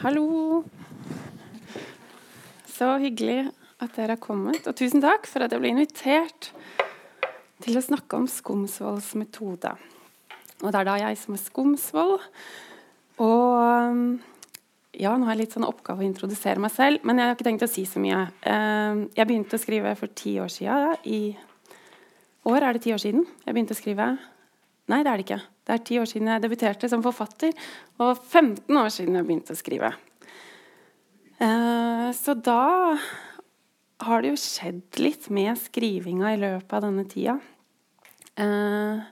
[0.00, 0.62] Hallo.
[2.64, 3.50] Så hyggelig
[3.84, 4.64] at dere har kommet.
[4.64, 6.48] Og tusen takk for at jeg ble invitert
[7.60, 9.74] til å snakke om Skomsvolds metode.
[10.62, 12.24] Og det er da jeg som er Skomsvold.
[13.20, 14.16] Og
[14.96, 17.50] ja, nå har jeg litt sånn oppgave å introdusere meg selv, men jeg har ikke
[17.50, 18.24] tenkt å si så mye.
[18.40, 20.96] Eh, jeg begynte å skrive for ti år siden.
[21.04, 21.36] I
[22.48, 24.14] år er det ti år siden jeg begynte å skrive.
[24.88, 25.42] Nei, det er det ikke.
[25.70, 27.52] Det er ti år siden jeg debuterte som forfatter,
[28.02, 29.90] og 15 år siden jeg begynte å skrive.
[31.38, 32.96] Eh, så da
[34.02, 37.36] har det jo skjedd litt med skrivinga i løpet av denne tida.
[38.34, 39.04] Eh,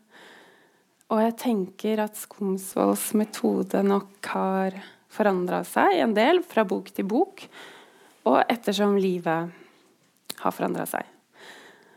[1.14, 4.80] og jeg tenker at Skomsvolds metode nok har
[5.14, 7.44] forandra seg en del fra bok til bok,
[8.26, 9.54] og ettersom livet
[10.42, 11.06] har forandra seg.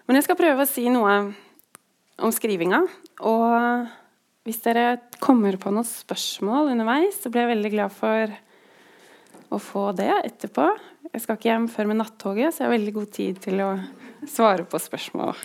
[0.06, 1.18] Men jeg skal prøve å si noe
[2.22, 2.84] om skrivinga.
[3.26, 3.90] Og
[4.48, 8.34] hvis dere kommer på noen spørsmål underveis, så blir jeg veldig glad for
[9.52, 10.66] å få det etterpå.
[11.12, 13.72] Jeg skal ikke hjem før med nattoget, så jeg har veldig god tid til å
[14.26, 15.36] svare på spørsmål.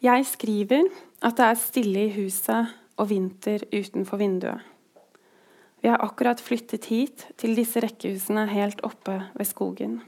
[0.00, 0.86] Jeg skriver
[1.20, 4.62] at det er stille i huset og vinter utenfor vinduet.
[5.80, 10.00] Vi har akkurat flyttet hit, til disse rekkehusene helt oppe ved skogen.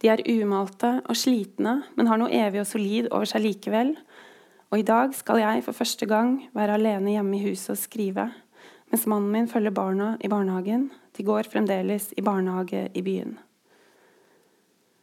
[0.00, 3.92] De er umalte og slitne, men har noe evig og solid over seg likevel.
[4.70, 8.28] Og i dag skal jeg for første gang være alene hjemme i huset og skrive,
[8.90, 10.88] mens mannen min følger barna i barnehagen.
[11.16, 13.34] De går fremdeles i barnehage i byen.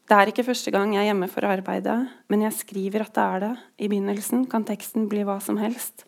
[0.08, 1.98] Det er ikke første gang jeg er hjemme for å arbeide,
[2.32, 3.52] men jeg skriver at det er det.
[3.84, 6.06] I begynnelsen kan teksten bli hva som helst.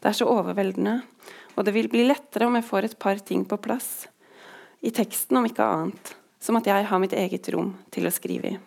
[0.00, 1.02] Det er så overveldende,
[1.52, 4.08] og det vil bli lettere om jeg får et par ting på plass.
[4.80, 8.56] I teksten, om ikke annet som at jeg har mitt eget rom til å skrive
[8.56, 8.60] i.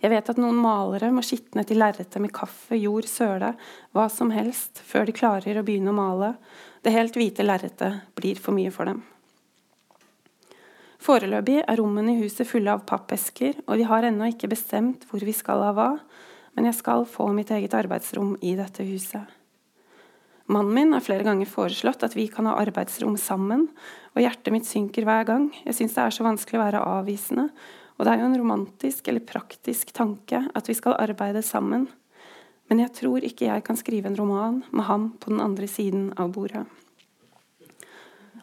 [0.00, 3.52] Jeg vet at noen malere må skitne til lerretet med kaffe, jord, søle,
[3.92, 6.34] hva som helst, før de klarer å begynne å male.
[6.80, 9.02] Det helt hvite lerretet blir for mye for dem.
[11.00, 15.20] Foreløpig er rommene i huset fulle av pappesker, og vi har ennå ikke bestemt hvor
[15.24, 15.90] vi skal ha hva,
[16.56, 19.36] men jeg skal få mitt eget arbeidsrom i dette huset.
[20.50, 23.68] Mannen min har flere ganger foreslått at vi kan ha arbeidsrom sammen,
[24.16, 25.46] og hjertet mitt synker hver gang.
[25.62, 27.46] Jeg syns det er så vanskelig å være avvisende,
[28.00, 31.84] og det er jo en romantisk eller praktisk tanke at vi skal arbeide sammen.
[32.72, 36.14] Men jeg tror ikke jeg kan skrive en roman med ham på den andre siden
[36.16, 36.64] av bordet.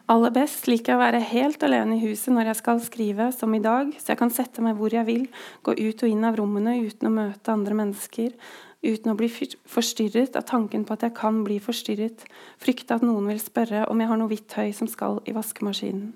[0.08, 3.52] Aller best liker jeg å være helt alene i huset når jeg skal skrive, som
[3.52, 5.26] i dag, så jeg kan sette meg hvor jeg vil,
[5.66, 8.30] gå ut og inn av rommene uten å møte andre mennesker,
[8.86, 12.24] uten å bli forstyrret av tanken på at jeg kan bli forstyrret,
[12.62, 16.14] frykte at noen vil spørre om jeg har noe hvitt høy som skal i vaskemaskinen.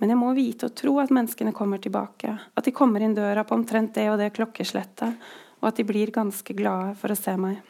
[0.00, 3.46] Men jeg må vite og tro at menneskene kommer tilbake, at de kommer inn døra
[3.48, 5.16] på omtrent det og det klokkeslettet,
[5.62, 7.62] og at de blir ganske glade for å se meg.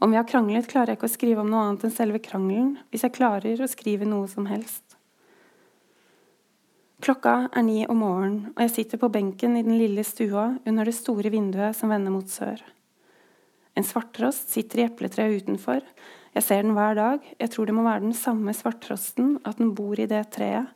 [0.00, 2.72] Om vi har kranglet, klarer jeg ikke å skrive om noe annet enn selve krangelen,
[2.90, 4.96] hvis jeg klarer å skrive noe som helst.
[7.04, 10.88] Klokka er ni om morgenen, og jeg sitter på benken i den lille stua under
[10.88, 12.60] det store vinduet som vender mot sør.
[13.78, 15.84] En svarttrost sitter i epletreet utenfor.
[16.34, 17.24] Jeg ser den hver dag.
[17.40, 20.68] Jeg tror det må være den samme svarttrosten, at den bor i det treet.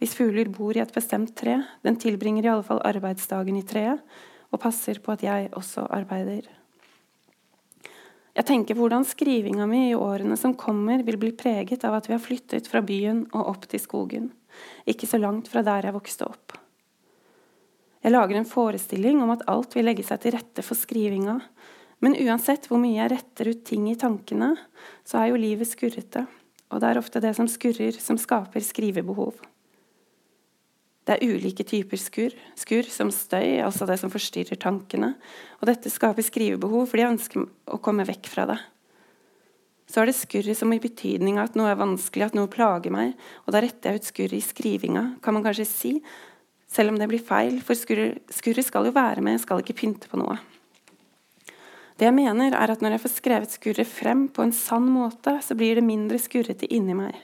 [0.00, 4.02] Hvis fugler bor i et bestemt tre, den tilbringer i alle fall arbeidsdagen i treet,
[4.52, 6.46] og passer på at jeg også arbeider.
[8.36, 12.14] Jeg tenker hvordan skrivinga mi i årene som kommer, vil bli preget av at vi
[12.14, 14.28] har flyttet fra byen og opp til skogen
[14.86, 16.56] ikke så langt fra der jeg vokste opp.
[18.04, 21.40] Jeg lager en forestilling om at alt vil legge seg til rette for skrivinga,
[22.04, 24.52] men uansett hvor mye jeg retter ut ting i tankene,
[25.06, 26.26] så er jo livet skurrete,
[26.70, 29.40] og det er ofte det som skurrer, som skaper skrivebehov.
[31.06, 35.12] Det er ulike typer skur, skur, som støy, altså det som forstyrrer tankene.
[35.60, 38.58] Og dette skaper skrivebehov fordi jeg ønsker å komme vekk fra det
[39.86, 42.92] så er det skurret som i betydning av at noe er vanskelig, at noe plager
[42.92, 43.14] meg,
[43.46, 45.92] og da retter jeg ut skurret i skrivinga, kan man kanskje si,
[46.70, 50.10] selv om det blir feil, for skurret, skurre skal jo være med, skal ikke pynte
[50.10, 50.40] på noe.
[51.96, 55.38] Det jeg mener, er at når jeg får skrevet skurret frem på en sann måte,
[55.40, 57.14] så blir det mindre skurrete inni meg.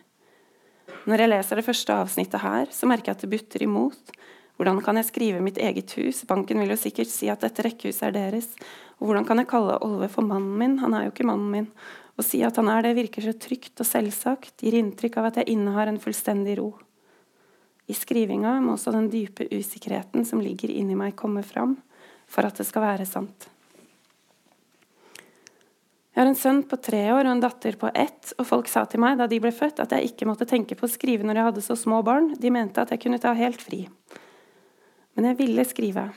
[1.03, 4.13] Når jeg leser det første avsnittet her, så merker jeg at det butter imot.
[4.61, 6.21] Hvordan kan jeg skrive mitt eget hus?
[6.29, 8.53] Banken vil jo sikkert si at dette rekkehuset er deres.
[9.01, 10.77] Og hvordan kan jeg kalle Olve for mannen min?
[10.79, 11.69] Han er jo ikke mannen min.
[12.15, 15.41] Å si at han er det, virker så trygt og selvsagt, gir inntrykk av at
[15.41, 16.71] jeg innehar en fullstendig ro.
[17.91, 21.75] I skrivinga må også den dype usikkerheten som ligger inni meg, komme fram
[22.31, 23.49] for at det skal være sant.
[26.13, 28.83] Jeg har en sønn på tre år og en datter på ett, og folk sa
[28.85, 31.39] til meg da de ble født, at jeg ikke måtte tenke på å skrive når
[31.41, 32.35] jeg hadde så små barn.
[32.37, 33.87] De mente at jeg kunne ta helt fri.
[35.17, 36.11] Men jeg ville skrive.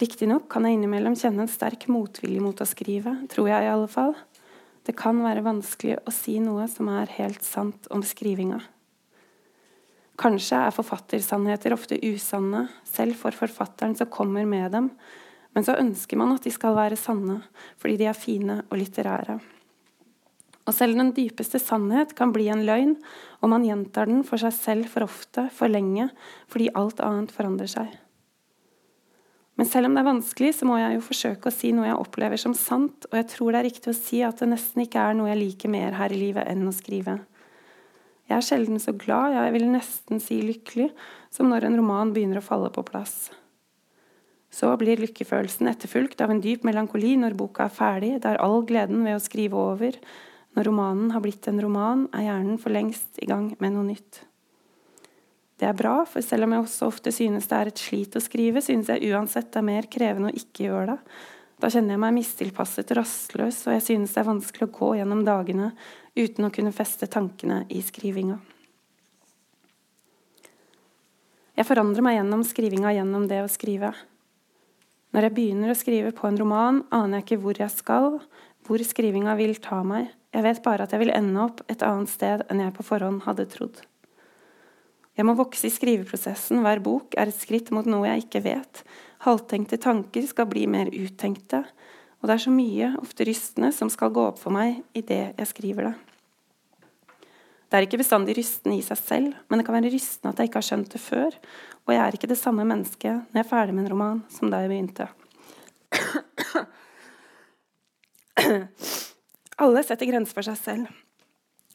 [0.00, 3.88] Riktignok kan jeg innimellom kjenne en sterk motvilje mot å skrive, tror jeg i alle
[3.90, 4.12] fall.
[4.84, 8.60] Det kan være vanskelig å si noe som er helt sant om skrivinga.
[10.20, 14.92] Kanskje er forfattersannheter ofte usanne, selv for forfatteren som kommer med dem,
[15.56, 17.40] men så ønsker man at de skal være sanne,
[17.80, 19.40] fordi de er fine og litterære.
[20.68, 22.94] Og selv den dypeste sannhet kan bli en løgn
[23.40, 26.10] og man gjentar den for seg selv for ofte, for lenge,
[26.52, 27.88] fordi alt annet forandrer seg.
[29.58, 31.98] Men selv om det er vanskelig, så må jeg jo forsøke å si noe jeg
[32.00, 35.02] opplever som sant, og jeg tror det er riktig å si at det nesten ikke
[35.02, 37.18] er noe jeg liker mer her i livet enn å skrive.
[38.30, 40.92] Jeg er sjelden så glad, jeg vil nesten si lykkelig,
[41.34, 43.32] som når en roman begynner å falle på plass.
[44.50, 49.04] Så blir lykkefølelsen etterfulgt av en dyp melankoli når boka er ferdig, der all gleden
[49.06, 49.98] ved å skrive over.
[50.58, 54.24] Når romanen har blitt en roman, er hjernen for lengst i gang med noe nytt.
[55.60, 58.22] Det er bra, for selv om jeg også ofte synes det er et slit å
[58.24, 61.16] skrive, synes jeg uansett det er mer krevende å ikke gjøre det.
[61.60, 64.94] Da kjenner jeg meg mistilpasset og rastløs, og jeg synes det er vanskelig å gå
[64.96, 65.74] gjennom dagene
[66.16, 68.38] uten å kunne feste tankene i skrivinga.
[71.60, 73.92] Jeg forandrer meg gjennom skrivinga gjennom det å skrive.
[75.10, 78.20] Når jeg begynner å skrive på en roman, aner jeg ikke hvor jeg skal,
[78.66, 80.12] hvor skrivinga vil ta meg.
[80.30, 83.24] Jeg vet bare at jeg vil ende opp et annet sted enn jeg på forhånd
[83.24, 83.80] hadde trodd.
[85.18, 88.84] Jeg må vokse i skriveprosessen, hver bok er et skritt mot noe jeg ikke vet.
[89.26, 91.64] Halvtenkte tanker skal bli mer uttenkte,
[92.20, 95.50] og det er så mye, ofte rystende, som skal gå opp for meg idet jeg
[95.50, 95.96] skriver det.
[97.70, 100.50] Det er ikke bestandig rystende i seg selv, men det kan være rystende at jeg
[100.50, 101.36] ikke har skjønt det før,
[101.86, 104.50] og jeg er ikke det samme mennesket når jeg er ferdig med en roman, som
[104.52, 105.06] da jeg begynte.
[109.60, 110.86] Alle setter grenser for seg selv,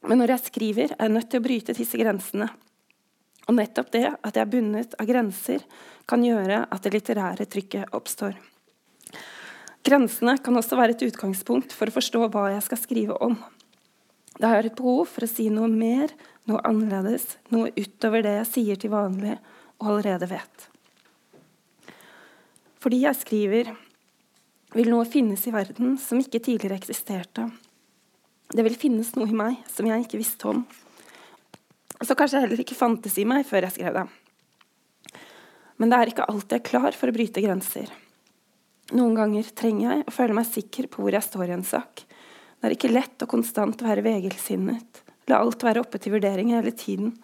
[0.06, 2.48] men når jeg skriver, er jeg nødt til å bryte disse grensene.
[3.46, 5.60] Og nettopp det at jeg er bundet av grenser,
[6.10, 8.34] kan gjøre at det litterære trykket oppstår.
[9.86, 13.36] Grensene kan også være et utgangspunkt for å forstå hva jeg skal skrive om.
[14.40, 16.10] Da har jeg et behov for å si noe mer,
[16.50, 19.38] noe annerledes, noe utover det jeg sier til vanlig
[19.82, 20.70] og allerede vet.
[22.82, 23.72] Fordi jeg skriver,
[24.76, 27.48] vil noe finnes i verden som ikke tidligere eksisterte.
[28.52, 30.66] Det vil finnes noe i meg som jeg ikke visste om.
[32.04, 34.06] Så kanskje heller ikke fantes i meg før jeg skrev det.
[35.82, 37.90] Men det er ikke alltid jeg er klar for å bryte grenser.
[38.94, 42.06] Noen ganger trenger jeg å føle meg sikker på hvor jeg står i en sak.
[42.06, 45.02] Det er ikke lett og konstant å være vegelsinnet.
[45.32, 47.16] La alt være oppe til vurdering hele tiden.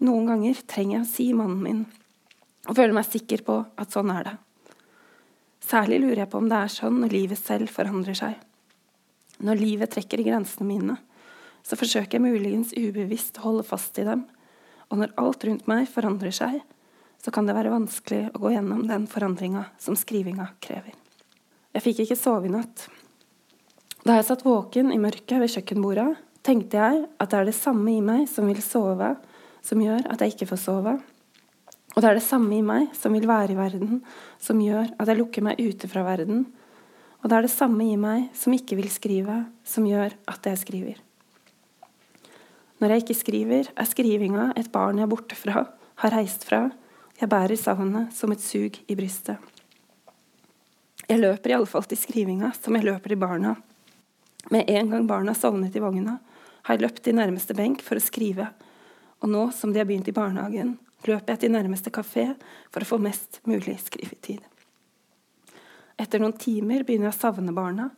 [0.00, 1.82] Noen ganger trenger jeg å si mannen min
[2.68, 4.34] og føler meg sikker på at sånn er det.
[5.64, 8.34] Særlig lurer jeg på om det er sånn når livet selv forandrer seg.
[9.40, 10.96] Når livet trekker i grensene mine,
[11.64, 14.26] så forsøker jeg muligens ubevisst å holde fast i dem.
[14.90, 16.60] Og når alt rundt meg forandrer seg,
[17.20, 20.96] så kan det være vanskelig å gå gjennom den forandringa som skrivinga krever.
[21.76, 22.88] Jeg fikk ikke sove i natt.
[24.04, 26.08] Da jeg satt våken i mørket ved kjøkkenbordet,
[26.46, 29.12] tenkte jeg at det er det samme i meg som vil sove,
[29.64, 30.94] som gjør at jeg ikke får sove.
[31.94, 34.00] Og det er det samme i meg som vil være i verden,
[34.38, 36.46] som gjør at jeg lukker meg ute fra verden.
[37.20, 40.60] Og det er det samme i meg som ikke vil skrive, som gjør at jeg
[40.62, 41.00] skriver.
[42.80, 45.66] Når jeg ikke skriver, er skrivinga et barn jeg er borte fra,
[46.00, 46.68] har reist fra.
[47.20, 49.36] Jeg bærer savnet som et sug i brystet.
[51.10, 53.56] Jeg løper i alle fall til skrivinga som jeg løper til barna.
[54.54, 56.16] Med en gang barna sovnet i vogna,
[56.62, 58.46] har jeg løpt til nærmeste benk for å skrive,
[59.20, 62.26] og nå som de har begynt i barnehagen, løper jeg til nærmeste kafé
[62.72, 64.40] for å få mest mulig skrivetid.
[66.00, 67.90] Etter noen timer begynner jeg å savne barna,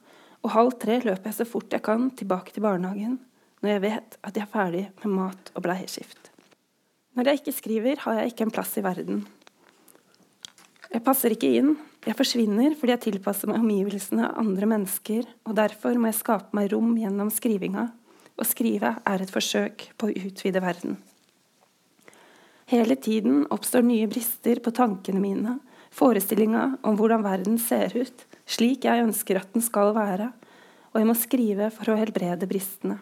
[0.42, 3.20] og halv tre løper jeg så fort jeg kan tilbake til barnehagen
[3.62, 6.32] når jeg vet at jeg er ferdig med mat og bleieskift.
[7.14, 9.22] Når jeg ikke skriver, har jeg ikke en plass i verden.
[10.92, 15.54] Jeg passer ikke inn, jeg forsvinner fordi jeg tilpasser meg omgivelsene av andre mennesker, og
[15.60, 17.86] derfor må jeg skape meg rom gjennom skrivinga.
[18.34, 20.98] Å skrive er et forsøk på å utvide verden.
[22.72, 25.58] Hele tiden oppstår nye brister på tankene mine,
[25.92, 30.30] forestillinga om hvordan verden ser ut, slik jeg ønsker at den skal være,
[30.94, 32.96] og jeg må skrive for å helbrede bristene.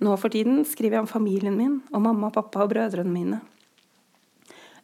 [0.00, 3.42] Nå for tiden skriver jeg om familien min, og mamma, pappa og brødrene mine.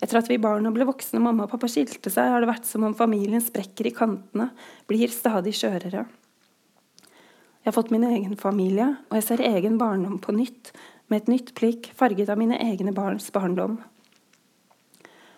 [0.04, 2.68] Etter at vi barna ble voksne og mamma og pappa skilte seg, har det vært
[2.68, 4.50] som om familien sprekker i kantene,
[4.92, 6.04] blir stadig skjørere.
[7.62, 10.74] Jeg har fått min egen familie, og jeg ser egen barndom på nytt,
[11.12, 13.76] med et nytt blikk farget av mine egne barns barndom.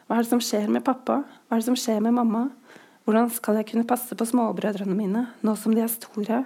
[0.07, 1.25] Hva er det som skjer med pappa?
[1.25, 2.45] Hva er det som skjer med mamma?
[3.05, 6.45] Hvordan skal jeg kunne passe på småbrødrene mine, nå som de er store?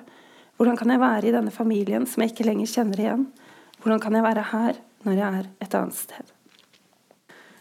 [0.56, 3.26] Hvordan kan jeg være i denne familien som jeg ikke lenger kjenner igjen?
[3.82, 6.32] Hvordan kan jeg være her når jeg er et annet sted?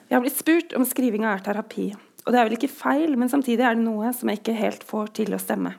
[0.07, 1.91] Jeg har blitt spurt om skrivinga er terapi.
[2.25, 4.87] Og det er vel ikke feil, men samtidig er det noe som jeg ikke helt
[4.87, 5.75] får til å stemme.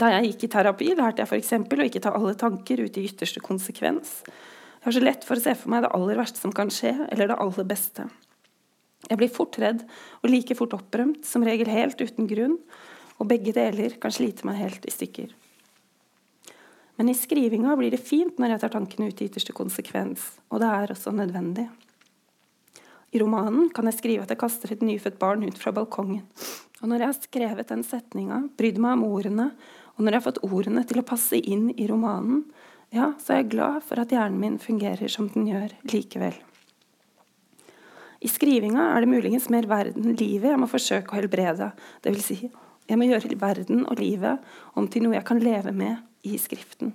[0.00, 1.52] Da jeg gikk i terapi, lærte jeg f.eks.
[1.60, 4.20] å ikke ta alle tanker ut i ytterste konsekvens.
[4.80, 6.94] Jeg har så lett for å se for meg det aller verste som kan skje,
[7.12, 8.06] eller det aller beste.
[9.10, 9.82] Jeg blir fort redd
[10.22, 12.56] og like fort opprømt, som regel helt uten grunn,
[13.20, 15.34] og begge deler kan slite meg helt i stykker.
[16.96, 20.64] Men i skrivinga blir det fint når jeg tar tankene ut i ytterste konsekvens, og
[20.64, 21.68] det er også nødvendig.
[23.12, 26.24] I romanen kan jeg skrive at jeg kaster et nyfødt barn ut fra balkongen.
[26.80, 29.50] Og når jeg har skrevet den setninga, brydd meg om ordene,
[29.96, 32.46] og når jeg har fått ordene til å passe inn i romanen,
[32.90, 36.38] ja, så er jeg glad for at hjernen min fungerer som den gjør likevel.
[38.20, 41.70] I skrivinga er det muligens mer verden, livet, jeg må forsøke å helbrede.
[42.04, 42.50] Vil si,
[42.90, 44.42] jeg må gjøre verden og livet
[44.76, 46.92] om til noe jeg kan leve med i skriften.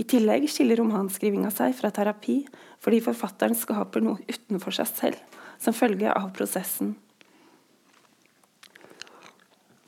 [0.00, 2.40] I tillegg skiller romanskrivinga seg fra terapi
[2.80, 6.94] fordi forfatteren skaper noe utenfor seg selv som følge av prosessen.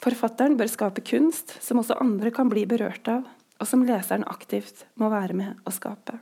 [0.03, 3.25] Forfatteren bør skape kunst som også andre kan bli berørt av,
[3.63, 6.19] og som leseren aktivt må være med å skape.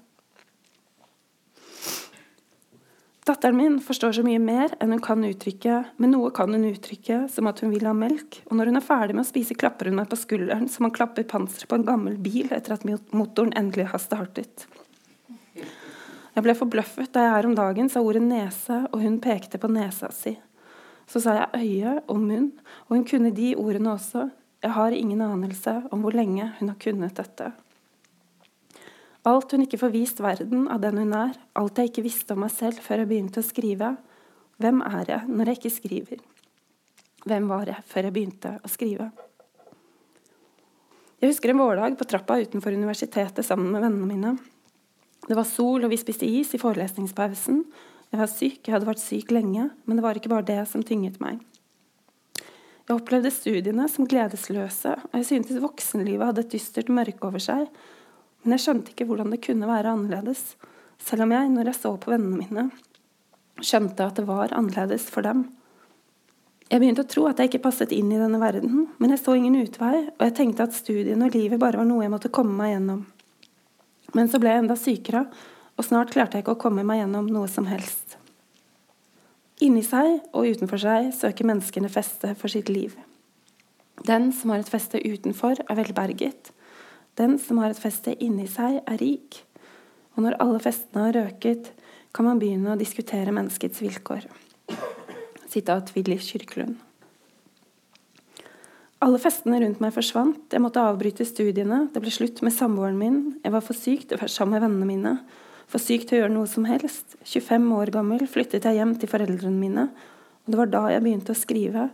[3.30, 7.22] Datteren min forstår så mye mer enn hun kan uttrykke, men noe kan hun uttrykke,
[7.30, 9.90] som at hun vil ha melk, og når hun er ferdig med å spise, klapper
[9.90, 13.54] hun meg på skulderen som man klapper panseret på en gammel bil etter at motoren
[13.60, 14.66] endelig har startet.
[15.54, 19.70] Jeg ble forbløffet da jeg her om dagen sa ordet nese, og hun pekte på
[19.70, 20.34] nesa si.
[21.10, 22.50] Så sa jeg øye og munn,
[22.88, 24.28] og hun kunne de ordene også.
[24.60, 27.48] Jeg har ingen anelse om hvor lenge hun har kunnet dette.
[29.28, 32.42] Alt hun ikke får vist verden av den hun er, alt jeg ikke visste om
[32.44, 33.94] meg selv før jeg begynte å skrive.
[34.60, 36.22] Hvem er jeg når jeg ikke skriver?
[37.28, 39.10] Hvem var jeg før jeg begynte å skrive?
[41.20, 44.34] Jeg husker en vårdag på trappa utenfor universitetet sammen med vennene mine.
[45.26, 47.60] Det var sol, og vi spiste is i forelesningspausen.
[48.10, 50.84] Jeg var syk, jeg hadde vært syk lenge, men det var ikke bare det som
[50.84, 51.42] tynget meg.
[52.90, 57.68] Jeg opplevde studiene som gledesløse, og jeg syntes voksenlivet hadde et dystert mørke over seg,
[58.42, 60.40] men jeg skjønte ikke hvordan det kunne være annerledes,
[60.98, 62.64] selv om jeg, når jeg så på vennene mine,
[63.62, 65.46] skjønte at det var annerledes for dem.
[66.66, 69.38] Jeg begynte å tro at jeg ikke passet inn i denne verden, men jeg så
[69.38, 72.58] ingen utvei, og jeg tenkte at studiene og livet bare var noe jeg måtte komme
[72.58, 73.04] meg gjennom.
[74.18, 75.28] Men så ble jeg enda sykere,
[75.78, 78.18] og snart klarte jeg ikke å komme meg gjennom noe som helst.
[79.60, 82.94] Inni seg og utenfor seg søker menneskene feste for sitt liv.
[84.08, 86.52] Den som har et feste utenfor, er velberget,
[87.20, 89.42] den som har et feste inni seg, er rik.
[90.16, 91.72] Og når alle festene har røket,
[92.16, 94.24] kan man begynne å diskutere menneskets vilkår.
[95.50, 96.78] Sitat Willy Kyrklund.
[99.00, 100.42] Alle festene rundt meg forsvant.
[100.52, 101.86] Jeg måtte avbryte studiene.
[101.92, 103.20] Det ble slutt med samboeren min.
[103.44, 105.14] Jeg var for syk til å være sammen med vennene mine.
[105.70, 107.14] For syk til å gjøre noe som helst.
[107.22, 109.88] 25 år gammel flyttet jeg hjem til foreldrene mine.
[110.42, 111.88] Og det var da jeg begynte å skrive.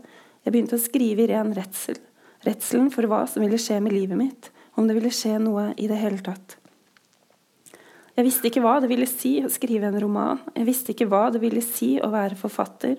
[0.46, 1.98] Jeg begynte å skrive i ren redsel.
[2.46, 5.88] Redselen for hva som ville skje med livet mitt om det ville skje noe i
[5.88, 6.58] det hele tatt.
[8.16, 11.26] Jeg visste ikke hva det ville si å skrive en roman, jeg visste ikke hva
[11.32, 12.94] det ville si å være forfatter,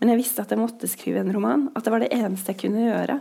[0.00, 2.62] men jeg visste at jeg måtte skrive en roman, at det var det eneste jeg
[2.64, 3.18] kunne gjøre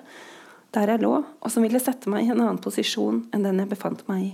[0.72, 3.72] der jeg lå, og som ville sette meg i en annen posisjon enn den jeg
[3.74, 4.32] befant meg i.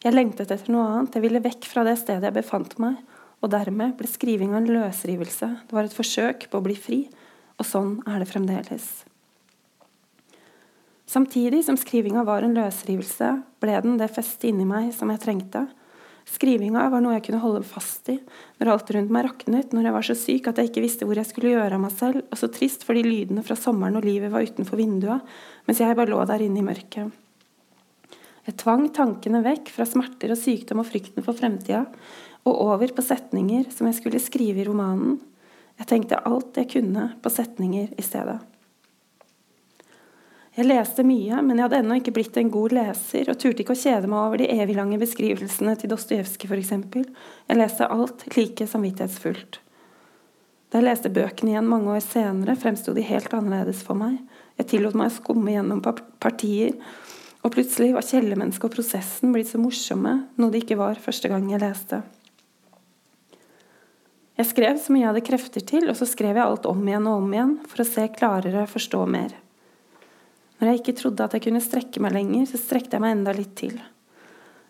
[0.00, 2.96] Jeg lengtet etter noe annet, jeg ville vekk fra det stedet jeg befant meg,
[3.44, 7.00] og dermed ble skrivinga en løsrivelse, det var et forsøk på å bli fri,
[7.60, 8.88] og sånn er det fremdeles.
[11.10, 13.28] Samtidig som skrivinga var en løsrivelse,
[13.60, 15.66] ble den det festet inni meg som jeg trengte.
[16.30, 18.20] Skrivinga var noe jeg kunne holde fast i
[18.60, 21.18] når alt rundt meg raknet, når jeg var så syk at jeg ikke visste hvor
[21.18, 24.32] jeg skulle gjøre av meg selv, og så trist fordi lydene fra sommeren og livet
[24.32, 25.26] var utenfor vinduet,
[25.66, 27.10] mens jeg bare lå der inne i mørket.
[28.48, 31.84] Jeg tvang tankene vekk fra smerter og sykdom og frykten for fremtida,
[32.48, 35.18] og over på setninger som jeg skulle skrive i romanen.
[35.80, 38.38] Jeg tenkte alt jeg kunne på setninger i stedet.
[40.56, 43.76] Jeg leste mye, men jeg hadde ennå ikke blitt en god leser, og turte ikke
[43.76, 46.72] å kjede meg over de eviglange beskrivelsene til Dostojevskij f.eks.
[47.48, 49.60] Jeg leste alt like samvittighetsfullt.
[50.70, 54.18] Da jeg leste bøkene igjen mange år senere, fremsto de helt annerledes for meg.
[54.58, 55.80] Jeg tillot meg å skumme gjennom
[56.22, 56.74] partier,
[57.40, 61.46] og plutselig var kjellermennesket og prosessen blitt så morsomme, noe det ikke var første gang
[61.48, 62.02] jeg leste.
[64.40, 67.08] Jeg skrev så mye jeg hadde krefter til, og så skrev jeg alt om igjen
[67.08, 69.34] og om igjen for å se klarere, forstå mer.
[70.60, 73.34] Når jeg ikke trodde at jeg kunne strekke meg lenger, så strekte jeg meg enda
[73.36, 73.76] litt til.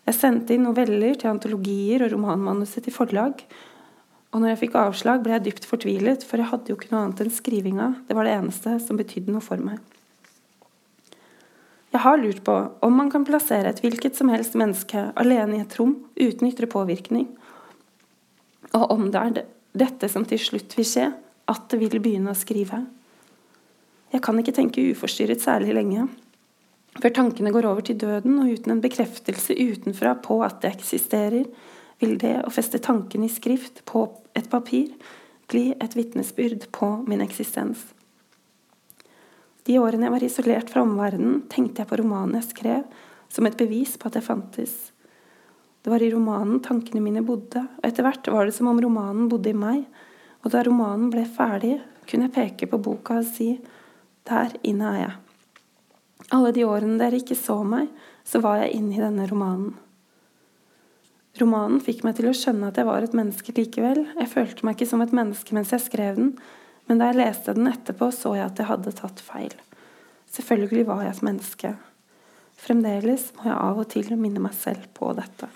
[0.07, 3.43] Jeg sendte inn noveller til antologier og romanmanuset til forlag.
[4.31, 7.05] Og når jeg fikk avslag, ble jeg dypt fortvilet, for jeg hadde jo ikke noe
[7.05, 7.89] annet enn skrivinga.
[8.07, 9.79] Det var det eneste som betydde noe for meg.
[11.91, 12.55] Jeg har lurt på
[12.87, 16.69] om man kan plassere et hvilket som helst menneske alene i et rom uten ytre
[16.71, 17.27] påvirkning,
[18.71, 19.45] og om det er
[19.75, 21.09] dette som til slutt vil skje,
[21.51, 22.85] at det vil begynne å skrive.
[24.11, 26.07] Jeg kan ikke tenke uforstyrret særlig lenge.
[26.99, 31.47] Før tankene går over til døden, og uten en bekreftelse utenfra på at det eksisterer,
[32.01, 34.89] vil det å feste tankene i skrift på et papir
[35.51, 37.83] bli et vitnesbyrd på min eksistens.
[39.67, 42.85] De årene jeg var isolert fra omverdenen, tenkte jeg på romanen jeg skrev,
[43.31, 44.73] som et bevis på at jeg fantes.
[45.81, 49.29] Det var i romanen tankene mine bodde, og etter hvert var det som om romanen
[49.29, 49.85] bodde i meg,
[50.41, 51.77] og da romanen ble ferdig,
[52.09, 53.53] kunne jeg peke på boka og si
[54.27, 55.13] der inne er jeg.
[56.31, 57.89] Alle de årene dere ikke så meg,
[58.23, 59.73] så var jeg inne i denne romanen.
[61.39, 64.03] Romanen fikk meg til å skjønne at jeg var et menneske likevel.
[64.19, 66.33] Jeg følte meg ikke som et menneske mens jeg skrev den,
[66.91, 69.53] men da jeg leste den etterpå, så jeg at jeg hadde tatt feil.
[70.27, 71.69] Selvfølgelig var jeg et menneske.
[72.59, 75.47] Fremdeles må jeg av og til minne meg selv på dette.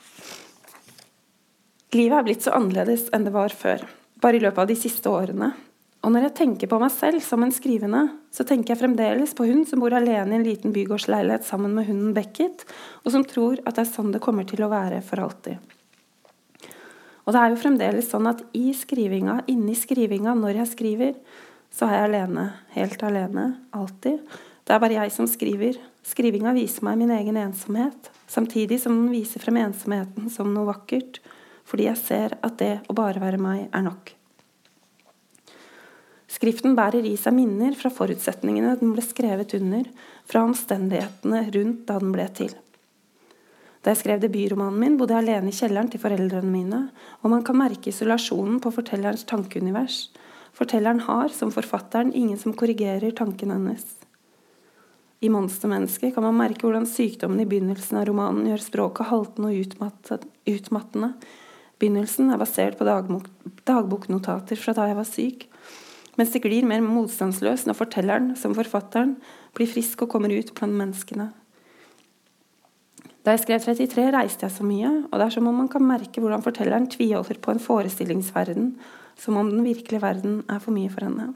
[1.92, 3.84] Livet er blitt så annerledes enn det var før,
[4.24, 5.52] bare i løpet av de siste årene.
[6.08, 9.52] Og når jeg tenker på meg selv som en skrivende, så tenker jeg fremdeles på
[9.52, 12.64] hun som bor alene i en liten bygårdsleilighet sammen med hunden Beckett,
[13.04, 15.75] og som tror at det er sånn det kommer til å være for alltid.
[17.26, 21.16] Og det er jo fremdeles sånn at i skrivinga, inni skrivinga, når jeg skriver,
[21.74, 22.44] så er jeg alene.
[22.76, 23.46] Helt alene.
[23.76, 24.22] Alltid.
[24.66, 25.80] Det er bare jeg som skriver.
[26.06, 31.18] Skrivinga viser meg min egen ensomhet, samtidig som den viser frem ensomheten som noe vakkert,
[31.66, 34.14] fordi jeg ser at det å bare være meg er nok.
[36.30, 39.88] Skriften bærer i seg minner fra forutsetningene den ble skrevet under,
[40.30, 42.54] fra omstendighetene rundt da den ble til.
[43.86, 46.80] Da jeg skrev debutromanen min, bodde jeg alene i kjelleren til foreldrene mine,
[47.22, 50.08] og man kan merke isolasjonen på fortellerens tankeunivers.
[50.58, 53.86] Fortelleren har, som forfatteren, ingen som korrigerer tanken hennes.
[55.22, 60.26] I 'Monstermennesket' kan man merke hvordan sykdommen i begynnelsen av romanen gjør språket haltende og
[60.50, 61.14] utmattende.
[61.78, 62.90] Begynnelsen er basert på
[63.70, 65.48] dagboknotater fra da jeg var syk,
[66.18, 69.18] mens det glir mer motstandsløst når fortelleren, som forfatteren,
[69.54, 71.34] blir frisk og kommer ut blant menneskene.
[73.26, 75.82] Da jeg skrev 33, reiste jeg så mye, og det er som om man kan
[75.82, 78.68] merke hvordan fortelleren tviholder på en forestillingsverden,
[79.18, 81.32] som om den virkelige verden er for mye for henne.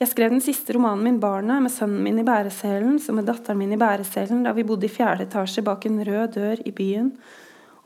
[0.00, 3.58] Jeg skrev den siste romanen min, 'Barnet', med sønnen min i bæreselen, som med datteren
[3.58, 7.12] min i bæreselen, da vi bodde i fjerde etasje bak en rød dør i byen.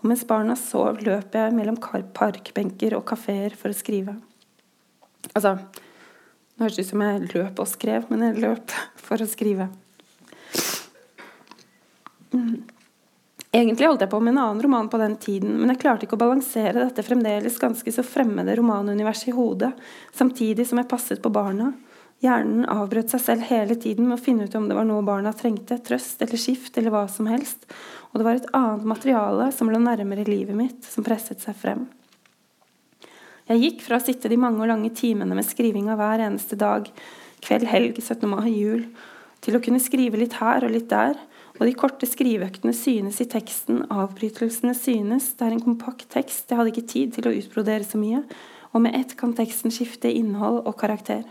[0.00, 1.76] Og mens barna sov, løp jeg mellom
[2.14, 4.16] parkbenker og kafeer for å skrive.
[5.34, 8.74] Altså det høres ut som jeg løp og skrev, men jeg løp
[9.06, 9.70] for å skrive.
[13.50, 16.14] Egentlig holdt jeg på med en annen roman på den tiden, men jeg klarte ikke
[16.14, 19.72] å balansere dette fremdeles ganske så fremmede romanuniverset i hodet,
[20.14, 21.72] samtidig som jeg passet på barna.
[22.22, 25.32] Hjernen avbrøt seg selv hele tiden med å finne ut om det var noe barna
[25.34, 27.64] trengte, trøst eller skift eller hva som helst,
[28.12, 31.88] og det var et annet materiale som lå nærmere livet mitt, som presset seg frem.
[33.50, 36.86] Jeg gikk fra å sitte de mange og lange timene med skrivinga hver eneste dag,
[37.42, 38.28] kveld, helg, 17.
[38.30, 38.84] mai, jul,
[39.42, 41.16] til å kunne skrive litt her og litt der,
[41.60, 46.56] og de korte skriveøktene synes i teksten, avbrytelsene synes, det er en kompakt tekst, jeg
[46.56, 48.22] hadde ikke tid til å utbrodere så mye,
[48.72, 51.26] og med ett kan teksten skifte innhold og karakter.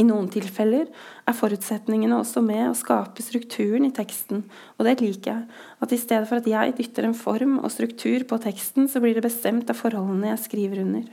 [0.00, 0.88] I noen tilfeller
[1.28, 4.42] er forutsetningene også med å skape strukturen i teksten,
[4.78, 5.64] og det liker jeg.
[5.84, 9.14] At i stedet for at jeg dytter en form og struktur på teksten, så blir
[9.14, 11.06] det bestemt av forholdene jeg skriver under.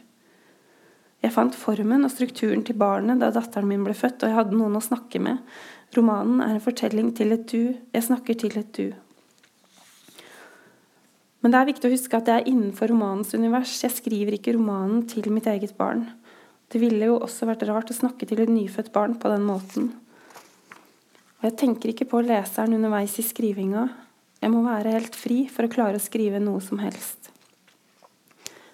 [1.20, 4.56] Jeg fant formen og strukturen til barnet da datteren min ble født, og jeg hadde
[4.56, 5.42] noen å snakke med.
[5.98, 7.76] Romanen er en fortelling til et du.
[7.96, 8.94] Jeg snakker til et du.
[11.40, 13.78] Men det er viktig å huske at jeg er innenfor romanens univers.
[13.84, 16.06] Jeg skriver ikke romanen til mitt eget barn.
[16.70, 19.90] Det ville jo også vært rart å snakke til et nyfødt barn på den måten.
[21.40, 23.88] Og jeg tenker ikke på leseren underveis i skrivinga.
[24.40, 27.32] Jeg må være helt fri for å klare å skrive noe som helst.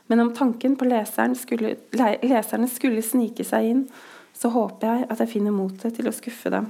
[0.07, 3.85] Men om tanken på leseren skulle, leserne skulle snike seg inn,
[4.35, 6.69] så håper jeg at jeg finner motet til å skuffe dem.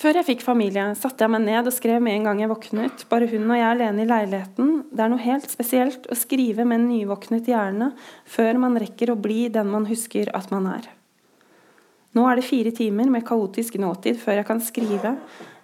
[0.00, 3.02] Før jeg fikk familie, satte jeg meg ned og skrev med en gang jeg våknet.
[3.10, 4.70] Bare hun og jeg alene i leiligheten.
[4.88, 7.90] Det er noe helt spesielt å skrive med en nyvåknet hjerne
[8.24, 10.88] før man rekker å bli den man husker at man er.
[12.16, 15.12] Nå er det fire timer med kaotisk nåtid før jeg kan skrive.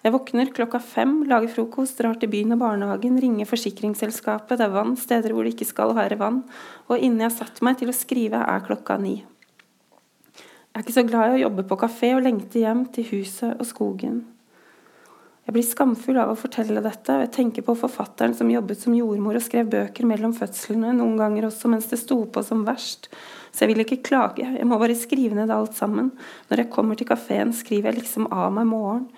[0.06, 4.74] Jeg våkner klokka fem, lager frokost, drar til byen og barnehagen, ringer forsikringsselskapet, det er
[4.76, 6.44] vann steder hvor det ikke skal være vann,
[6.86, 9.16] og innen jeg har satt meg til å skrive, er klokka ni.
[10.38, 13.58] Jeg er ikke så glad i å jobbe på kafé og lengte hjem til huset
[13.58, 14.20] og skogen.
[15.46, 18.94] Jeg blir skamfull av å fortelle dette, og jeg tenker på forfatteren som jobbet som
[18.94, 23.08] jordmor og skrev bøker mellom fødslene, noen ganger også mens det sto på som verst.
[23.50, 26.12] Så jeg vil ikke klage, jeg må bare skrive ned alt sammen.
[26.50, 29.08] Når jeg kommer til kafeen, skriver jeg liksom av meg morgen.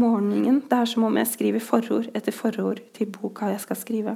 [0.00, 0.62] Morgenen.
[0.66, 4.14] Det er som om jeg skriver forord etter forord til boka jeg skal skrive.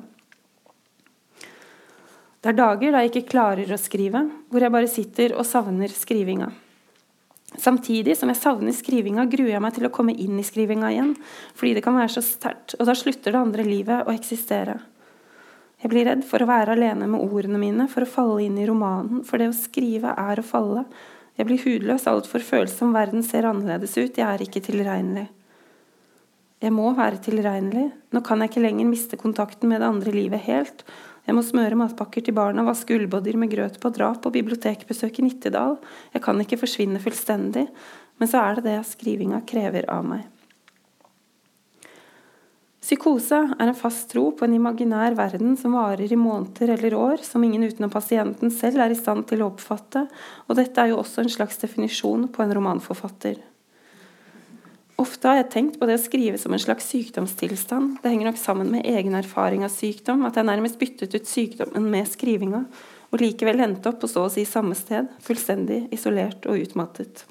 [2.39, 5.91] Det er dager da jeg ikke klarer å skrive, hvor jeg bare sitter og savner
[5.95, 6.51] skrivinga.
[7.59, 11.15] Samtidig som jeg savner skrivinga, gruer jeg meg til å komme inn i skrivinga igjen,
[11.57, 14.77] fordi det kan være så sterkt, og da slutter det andre livet å eksistere.
[15.79, 18.67] Jeg blir redd for å være alene med ordene mine, for å falle inn i
[18.69, 20.85] romanen, for det å skrive er å falle.
[21.39, 25.29] Jeg blir hudløs, altfor følsom, verden ser annerledes ut, jeg er ikke tilregnelig.
[26.59, 30.43] Jeg må være tilregnelig, nå kan jeg ikke lenger miste kontakten med det andre livet
[30.49, 30.83] helt,
[31.29, 35.27] jeg må smøre matpakker til barna, vaske ullbodyer med grøt på, dra på bibliotekbesøk i
[35.27, 35.75] Nittedal.
[36.15, 37.67] Jeg kan ikke forsvinne fullstendig,
[38.17, 40.23] men så er det det skrivinga krever av meg.
[42.81, 47.21] Psykose er en fast tro på en imaginær verden som varer i måneder eller år,
[47.27, 50.07] som ingen utenom pasienten selv er i stand til å oppfatte,
[50.49, 53.37] og dette er jo også en slags definisjon på en romanforfatter.
[54.99, 58.01] Ofte har jeg tenkt på det å skrive som en slags sykdomstilstand.
[58.03, 61.87] Det henger nok sammen med egen erfaring av sykdom, at jeg nærmest byttet ut sykdommen
[61.93, 62.65] med skrivinga,
[63.09, 67.23] og likevel endte opp på så å si samme sted, fullstendig isolert og utmattet.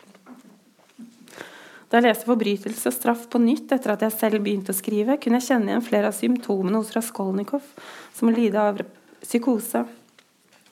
[1.87, 5.19] Da jeg leste 'Forbrytelse og straff' på nytt etter at jeg selv begynte å skrive,
[5.19, 7.63] kunne jeg kjenne igjen flere av symptomene hos Raskolnikov,
[8.13, 8.81] som lider av
[9.23, 9.85] psykose.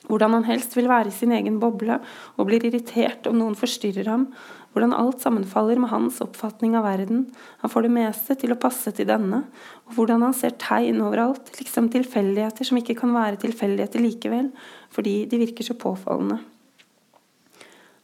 [0.07, 1.99] Hvordan han helst vil være i sin egen boble
[2.37, 4.27] og blir irritert om noen forstyrrer ham,
[4.75, 7.21] hvordan alt sammenfaller med hans oppfatning av verden,
[7.61, 9.45] han får det meste til å passe til denne,
[9.87, 14.51] og hvordan han ser tegn overalt, liksom tilfeldigheter som ikke kan være tilfeldigheter likevel,
[14.91, 16.41] fordi de virker så påfallende.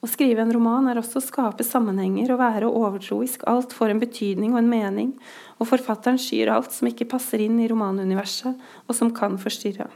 [0.02, 3.44] Å skrive en roman er også å skape sammenhenger og være overtroisk.
[3.52, 5.12] Alt får en betydning og en mening,
[5.60, 8.56] og forfatteren skyr alt som ikke passer inn i romanuniverset,
[8.88, 9.92] og som kan forstyrre.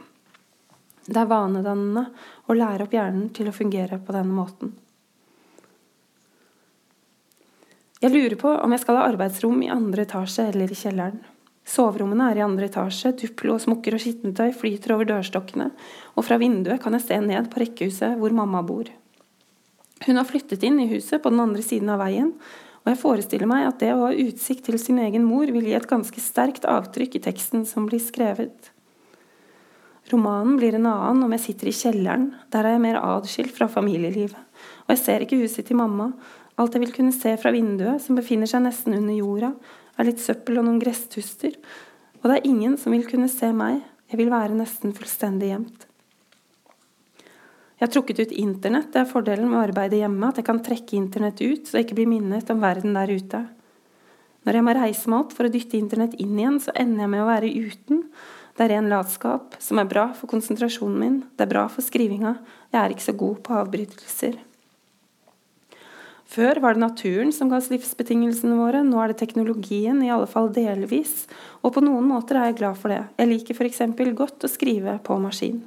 [1.06, 2.10] Det er vanedannende
[2.46, 4.76] å lære opp hjernen til å fungere på denne måten.
[8.02, 11.22] Jeg lurer på om jeg skal ha arbeidsrom i andre etasje eller i kjelleren.
[11.66, 15.70] Soverommene er i andre etasje, duplo og smukker og skittentøy flyter over dørstokkene,
[16.14, 18.92] og fra vinduet kan jeg se ned på rekkehuset hvor mamma bor.
[20.04, 22.34] Hun har flyttet inn i huset på den andre siden av veien,
[22.84, 25.74] og jeg forestiller meg at det å ha utsikt til sin egen mor vil gi
[25.74, 28.70] et ganske sterkt avtrykk i teksten som blir skrevet.
[30.12, 33.66] Romanen blir en annen om jeg sitter i kjelleren, der er jeg mer adskilt fra
[33.72, 34.38] familielivet,
[34.84, 36.12] og jeg ser ikke huset til mamma,
[36.56, 39.50] Alt jeg vil kunne se fra vinduet, som befinner seg nesten under jorda,
[39.96, 41.56] er litt søppel og noen gresstuster.
[42.22, 43.82] Og det er ingen som vil kunne se meg.
[44.08, 45.84] Jeg vil være nesten fullstendig gjemt.
[47.76, 48.88] Jeg har trukket ut Internett.
[48.94, 51.86] Det er fordelen med å arbeide hjemme, at jeg kan trekke Internett ut, så jeg
[51.86, 53.42] ikke blir minnet om verden der ute.
[54.46, 57.12] Når jeg må reise meg opp for å dytte Internett inn igjen, så ender jeg
[57.12, 58.04] med å være uten.
[58.56, 61.16] Det er ren latskap, som er bra for konsentrasjonen min.
[61.36, 62.38] Det er bra for skrivinga.
[62.72, 64.38] Jeg er ikke så god på avbrytelser.
[66.26, 70.26] Før var det naturen som ga oss livsbetingelsene våre, nå er det teknologien, i alle
[70.28, 71.24] fall delvis.
[71.62, 73.04] Og på noen måter er jeg glad for det.
[73.20, 73.80] Jeg liker f.eks.
[74.18, 75.62] godt å skrive på maskin.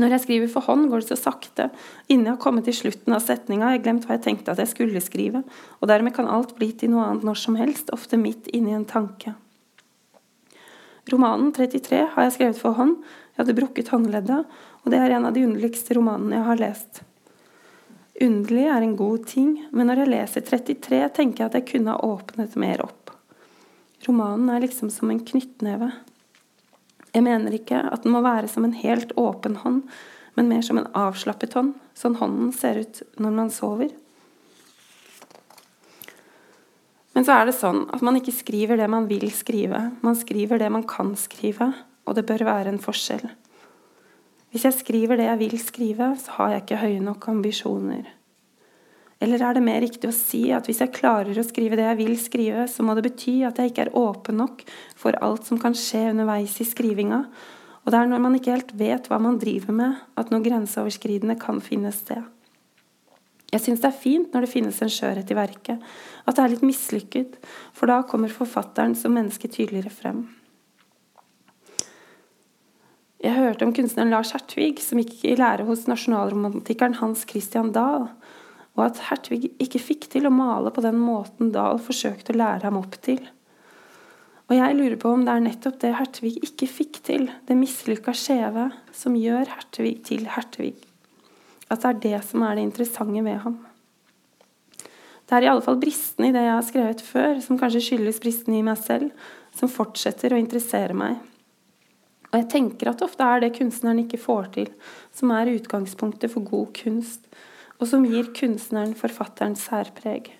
[0.00, 1.68] Når jeg skriver for hånd, går det så sakte.
[2.08, 4.62] Innen jeg har kommet til slutten av setninga, har jeg glemt hva jeg tenkte at
[4.64, 5.44] jeg skulle skrive,
[5.78, 8.88] og dermed kan alt bli til noe annet når som helst, ofte midt inni en
[8.88, 9.36] tanke.
[11.12, 12.96] Romanen 33 har jeg skrevet for hånd.
[13.34, 17.04] Jeg hadde brukket håndleddet, og det er en av de underligste romanene jeg har lest.
[18.22, 21.96] Underlig er en god ting, men når jeg leser 33, tenker jeg at jeg kunne
[21.96, 23.10] ha åpnet mer opp.
[24.06, 25.90] Romanen er liksom som en knyttneve.
[27.14, 29.82] Jeg mener ikke at den må være som en helt åpen hånd,
[30.38, 33.90] men mer som en avslappet hånd, sånn hånden ser ut når man sover.
[37.14, 40.62] Men så er det sånn at man ikke skriver det man vil skrive, man skriver
[40.62, 41.72] det man kan skrive,
[42.06, 43.26] og det bør være en forskjell.
[44.54, 48.04] Hvis jeg skriver det jeg vil skrive, så har jeg ikke høye nok ambisjoner.
[49.18, 51.98] Eller er det mer riktig å si at hvis jeg klarer å skrive det jeg
[51.98, 54.62] vil skrive, så må det bety at jeg ikke er åpen nok
[55.00, 57.24] for alt som kan skje underveis i skrivinga,
[57.82, 61.34] og det er når man ikke helt vet hva man driver med, at noe grenseoverskridende
[61.42, 62.22] kan finne sted.
[63.50, 65.82] Jeg syns det er fint når det finnes en skjørhet i verket,
[66.22, 67.36] at det er litt mislykket,
[67.74, 70.24] for da kommer forfatteren som menneske tydeligere frem.
[73.24, 78.10] Jeg hørte om kunstneren Lars Hertvig, som gikk i lære hos nasjonalromantikeren Hans Christian Dahl,
[78.76, 82.68] og at Hertvig ikke fikk til å male på den måten Dahl forsøkte å lære
[82.68, 83.22] ham opp til.
[84.44, 88.12] Og jeg lurer på om det er nettopp det Hertvig ikke fikk til, det mislykka
[88.12, 90.74] skjeve, som gjør Hertvig til Hertvig.
[91.72, 93.62] At det er det som er det interessante ved ham.
[95.24, 98.20] Det er i alle fall bristene i det jeg har skrevet før, som kanskje skyldes
[98.20, 99.16] bristene i meg selv,
[99.56, 101.22] som fortsetter å interessere meg.
[102.34, 104.70] Og jeg tenker at ofte er det kunstneren ikke får til,
[105.14, 107.28] som er utgangspunktet for god kunst,
[107.78, 110.32] og som gir kunstneren forfatterens særpreg.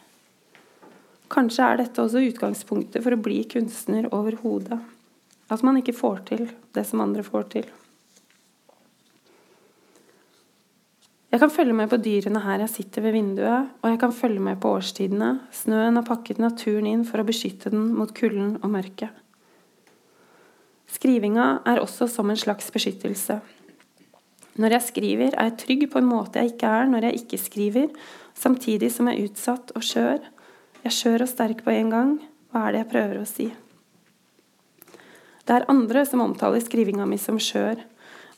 [1.31, 4.81] Kanskje er dette også utgangspunktet for å bli kunstner overhodet.
[5.55, 7.71] At man ikke får til det som andre får til.
[11.31, 14.43] Jeg kan følge med på dyrene her jeg sitter ved vinduet, og jeg kan følge
[14.43, 15.37] med på årstidene.
[15.55, 19.15] Snøen har pakket naturen inn for å beskytte den mot kulden og mørket.
[20.91, 23.41] Skrivinga er også som en slags beskyttelse.
[24.61, 27.41] Når jeg skriver, er jeg trygg på en måte jeg ikke er når jeg ikke
[27.43, 27.89] skriver,
[28.39, 30.21] samtidig som jeg er utsatt og skjør.
[30.85, 32.13] Jeg er skjør og sterk på en gang.
[32.53, 33.49] Hva er det jeg prøver å si?
[35.45, 37.83] Det er andre som omtaler skrivinga mi som skjør.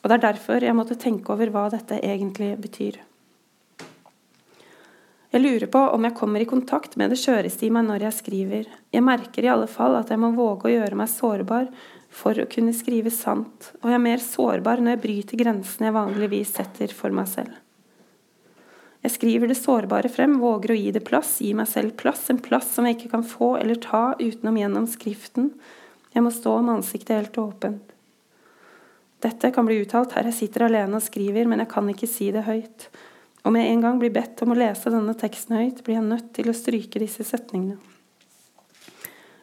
[0.01, 2.97] Og det er derfor jeg måtte tenke over hva dette egentlig betyr.
[5.27, 8.17] Jeg lurer på om jeg kommer i kontakt med det skjøreste i meg når jeg
[8.21, 8.69] skriver.
[8.95, 11.67] Jeg merker i alle fall at jeg må våge å gjøre meg sårbar
[12.13, 15.97] for å kunne skrive sant, og jeg er mer sårbar når jeg bryter grensene jeg
[15.97, 17.55] vanligvis setter for meg selv.
[19.05, 22.41] Jeg skriver det sårbare frem, våger å gi det plass, gi meg selv plass, en
[22.43, 25.51] plass som jeg ikke kan få eller ta utenom gjennom skriften.
[26.15, 27.93] Jeg må stå med ansiktet helt åpent.
[29.23, 32.31] Dette kan bli uttalt her jeg sitter alene og skriver, men jeg kan ikke si
[32.33, 32.89] det høyt.
[33.47, 36.33] Om jeg en gang blir bedt om å lese denne teksten høyt, blir jeg nødt
[36.35, 37.77] til å stryke disse setningene.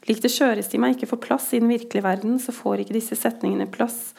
[0.09, 2.97] Lik det skjøreste i meg ikke får plass i den virkelige verden, så får ikke
[2.97, 4.13] disse setningene plass,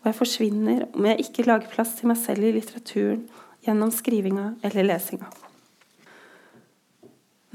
[0.00, 3.24] og jeg forsvinner om jeg ikke lager plass til meg selv i litteraturen
[3.64, 5.28] gjennom skrivinga eller lesinga.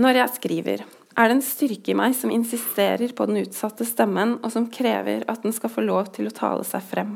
[0.01, 0.83] Når jeg skriver,
[1.15, 5.23] er det en styrke i meg som insisterer på den utsatte stemmen, og som krever
[5.31, 7.15] at den skal få lov til å tale seg frem.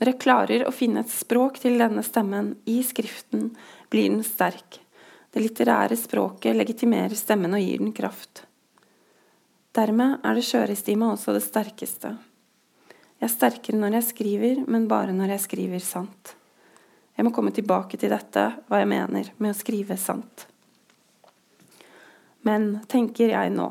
[0.00, 3.50] Når jeg klarer å finne et språk til denne stemmen i skriften,
[3.92, 4.80] blir den sterk.
[5.30, 8.46] Det litterære språket legitimerer stemmen og gir den kraft.
[9.76, 12.16] Dermed er det skjørestima også det sterkeste.
[13.20, 16.34] Jeg er sterkere når jeg skriver, men bare når jeg skriver sant.
[17.14, 20.46] Jeg må komme tilbake til dette, hva jeg mener med å skrive sant.
[22.48, 23.68] Men, tenker jeg nå,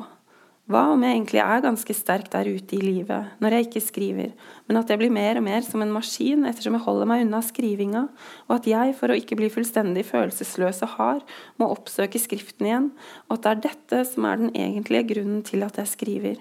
[0.70, 4.30] hva om jeg egentlig er ganske sterk der ute i livet når jeg ikke skriver,
[4.68, 7.40] men at jeg blir mer og mer som en maskin ettersom jeg holder meg unna
[7.42, 8.04] skrivinga,
[8.46, 11.26] og at jeg, for å ikke bli fullstendig følelsesløs og hard,
[11.58, 12.88] må oppsøke Skriften igjen,
[13.26, 16.40] og at det er dette som er den egentlige grunnen til at jeg skriver.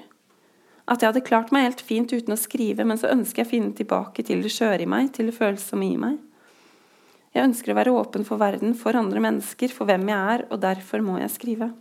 [0.89, 3.53] At jeg hadde klart meg helt fint uten å skrive, men så ønsker jeg å
[3.55, 6.17] finne tilbake til det skjøre i meg, til det følsomme i meg.
[7.33, 10.61] Jeg ønsker å være åpen for verden, for andre mennesker, for hvem jeg er, og
[10.65, 11.73] derfor må jeg skrive.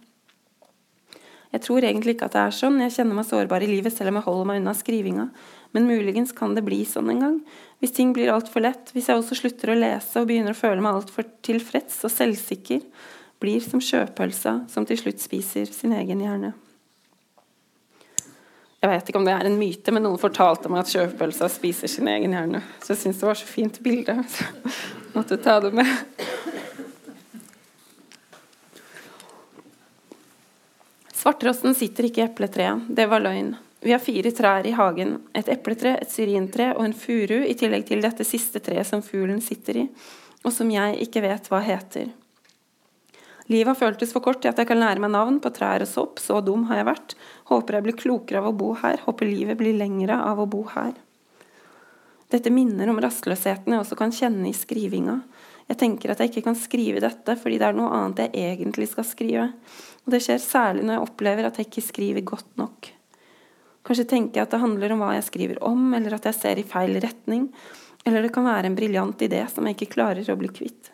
[1.54, 2.80] Jeg tror egentlig ikke at det er sånn.
[2.84, 5.28] Jeg kjenner meg sårbar i livet selv om jeg holder meg unna skrivinga.
[5.76, 7.38] Men muligens kan det bli sånn en gang.
[7.80, 10.84] Hvis ting blir altfor lett, hvis jeg også slutter å lese og begynner å føle
[10.84, 12.84] meg altfor tilfreds og selvsikker,
[13.38, 16.52] blir som sjøpølsa som til slutt spiser sin egen hjerne.
[18.78, 21.90] Jeg vet ikke om det er en myte, men noen fortalte meg at sjøpølsa spiser
[21.90, 22.61] sin egen hjerne.
[22.82, 24.46] Så jeg syns det var så fint bilde, så
[25.16, 25.90] måtte ta det med.
[31.18, 32.85] Svarttrosten sitter ikke i epletreet.
[32.94, 33.57] Det var løgn.
[33.83, 35.16] Vi har fire trær i hagen.
[35.35, 39.40] Et epletre, et syrintre og en furu, i tillegg til dette siste treet som fuglen
[39.42, 39.85] sitter i,
[40.44, 42.12] og som jeg ikke vet hva heter.
[43.48, 45.90] Livet har føltes for kort til at jeg kan lære meg navn på trær og
[45.90, 46.22] sopp.
[46.22, 47.16] Så dum har jeg vært.
[47.50, 49.00] Håper jeg blir klokere av å bo her.
[49.07, 50.92] Håper livet blir lengre av å bo her.
[52.28, 55.22] Dette minner om rastløsheten jeg også kan kjenne i skrivinga.
[55.68, 58.90] Jeg tenker at jeg ikke kan skrive dette fordi det er noe annet jeg egentlig
[58.92, 59.48] skal skrive.
[60.09, 62.87] Og det skjer særlig når jeg opplever at jeg ikke skriver godt nok.
[63.85, 66.61] Kanskje tenker jeg at det handler om hva jeg skriver om, eller at jeg ser
[66.61, 67.51] i feil retning.
[68.09, 70.88] Eller det kan være en briljant idé som jeg ikke klarer å bli kvitt.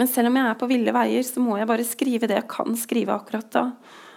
[0.00, 2.48] Men selv om jeg er på ville veier, så må jeg bare skrive det jeg
[2.48, 3.66] kan skrive akkurat da.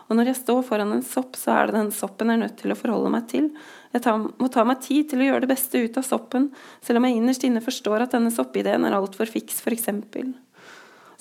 [0.08, 2.56] Og når jeg står foran en sopp, så er det den soppen jeg er nødt
[2.64, 3.52] til å forholde meg til.
[3.92, 6.48] Jeg tar, må ta meg tid til å gjøre det beste ut av soppen,
[6.80, 9.92] selv om jeg innerst inne forstår at denne soppideen er altfor fiks, f.eks.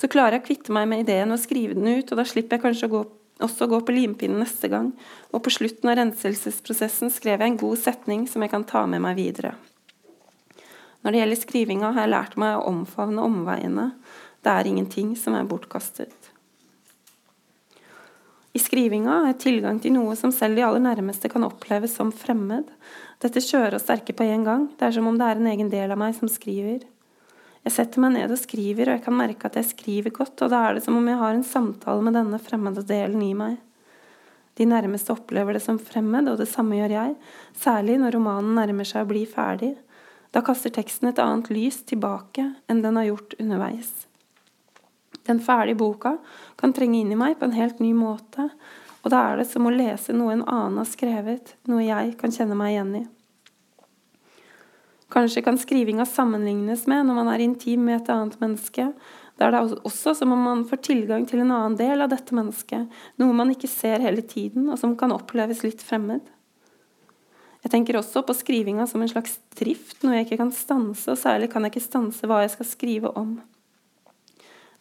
[0.03, 2.59] Så klarer jeg å kvitte meg med ideen og skrive den ut, og da slipper
[2.59, 3.03] jeg kanskje å gå,
[3.47, 4.89] også gå på limpinnen neste gang.
[5.31, 9.05] Og på slutten av renselsesprosessen skrev jeg en god setning som jeg kan ta med
[9.05, 9.53] meg videre.
[11.07, 13.87] Når det gjelder skrivinga, har jeg lært meg å omfavne omveiene.
[14.43, 16.33] Det er ingenting som er bortkastet.
[18.53, 22.67] I skrivinga er tilgang til noe som selv de aller nærmeste kan oppleves som fremmed.
[23.23, 24.67] Dette skjøre og sterke på en gang.
[24.75, 26.83] Det er som om det er en egen del av meg som skriver.
[27.63, 30.51] Jeg setter meg ned og skriver, og jeg kan merke at jeg skriver godt, og
[30.51, 33.61] da er det som om jeg har en samtale med denne fremmede delen i meg.
[34.59, 37.15] De nærmeste opplever det som fremmed, og det samme gjør jeg,
[37.57, 39.77] særlig når romanen nærmer seg å bli ferdig.
[40.35, 43.93] Da kaster teksten et annet lys tilbake enn den har gjort underveis.
[45.29, 46.17] Den ferdige boka
[46.59, 48.49] kan trenge inn i meg på en helt ny måte,
[49.03, 52.35] og da er det som å lese noe en annen har skrevet, noe jeg kan
[52.35, 53.05] kjenne meg igjen i.
[55.13, 58.87] Kanskje kan skrivinga sammenlignes med når man er intim med et annet menneske.
[59.37, 62.33] Da er det også som om man får tilgang til en annen del av dette
[62.37, 62.89] mennesket,
[63.21, 66.25] noe man ikke ser hele tiden, og som kan oppleves litt fremmed.
[67.63, 71.21] Jeg tenker også på skrivinga som en slags drift, noe jeg ikke kan stanse, og
[71.21, 73.37] særlig kan jeg ikke stanse hva jeg skal skrive om.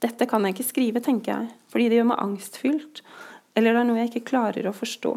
[0.02, 3.04] Dette kan jeg ikke skrive, tenker jeg, fordi det gjør meg angstfylt,
[3.54, 5.12] eller det er noe jeg ikke klarer å forstå.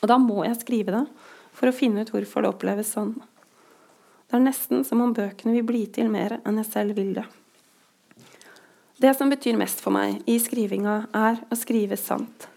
[0.00, 1.06] Og da må jeg skrive det,
[1.56, 3.16] for å finne ut hvorfor det oppleves sånn.
[4.26, 7.26] Det er nesten som om bøkene vil bli til mer enn jeg selv vil det.
[8.98, 12.48] Det som betyr mest for meg i skrivinga, er å skrive sant.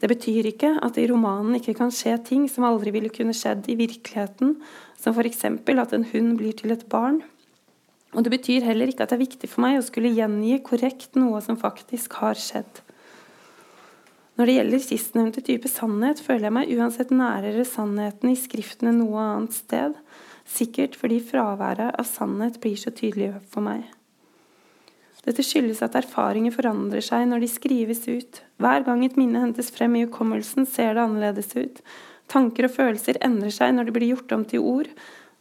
[0.00, 3.70] Det betyr ikke at i romanen ikke kan skje ting som aldri ville kunne skjedd
[3.72, 4.56] i virkeligheten,
[5.00, 5.44] som f.eks.
[5.46, 7.22] at en hund blir til et barn.
[8.12, 11.16] Og det betyr heller ikke at det er viktig for meg å skulle gjengi korrekt
[11.16, 12.82] noe som faktisk har skjedd.
[14.36, 19.00] Når det gjelder sistnevnte type sannhet, føler jeg meg uansett nærere sannheten i skriften enn
[19.00, 19.94] noe annet sted,
[20.46, 23.84] sikkert fordi fraværet av sannhet blir så tydelig for meg.
[25.26, 28.42] Dette skyldes at erfaringer forandrer seg når de skrives ut.
[28.62, 31.80] Hver gang et minne hentes frem i hukommelsen, ser det annerledes ut.
[32.30, 34.90] Tanker og følelser endrer seg når de blir gjort om til ord.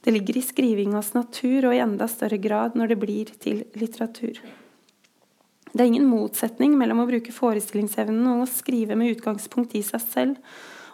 [0.01, 4.41] Det ligger i skrivingas natur, og i enda større grad når det blir til litteratur.
[5.75, 10.01] Det er ingen motsetning mellom å bruke forestillingsevnen og å skrive med utgangspunkt i seg
[10.01, 10.37] selv,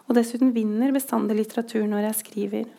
[0.08, 2.70] og dessuten vinner bestandig litteratur når jeg skriver.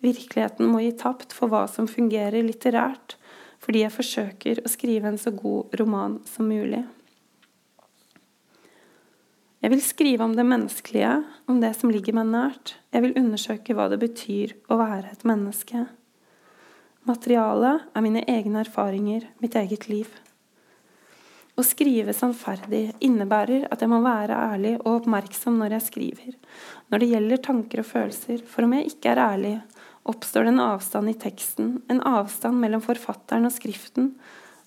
[0.00, 3.18] Virkeligheten må gi tapt for hva som fungerer litterært,
[3.60, 6.86] fordi jeg forsøker å skrive en så god roman som mulig.
[9.60, 11.12] Jeg vil skrive om det menneskelige,
[11.44, 12.78] om det som ligger meg nært.
[12.96, 15.84] Jeg vil undersøke hva det betyr å være et menneske.
[17.04, 20.08] Materialet er mine egne erfaringer, mitt eget liv.
[21.60, 26.34] Å skrive sannferdig innebærer at jeg må være ærlig og oppmerksom når jeg skriver,
[26.88, 29.54] når det gjelder tanker og følelser, for om jeg ikke er ærlig,
[30.08, 34.14] oppstår det en avstand i teksten, en avstand mellom forfatteren og skriften,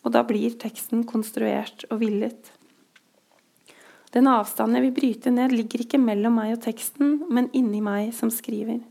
[0.04, 2.52] og da blir teksten konstruert og villet.
[4.13, 8.12] Den avstanden jeg vil bryte ned, ligger ikke mellom meg og teksten, men inni meg
[8.13, 8.84] som skriver.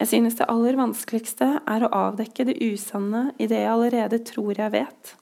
[0.00, 4.56] Jeg synes det aller vanskeligste er å avdekke det usanne i det jeg allerede tror
[4.58, 5.12] jeg vet,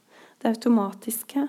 [0.41, 1.49] det automatiske,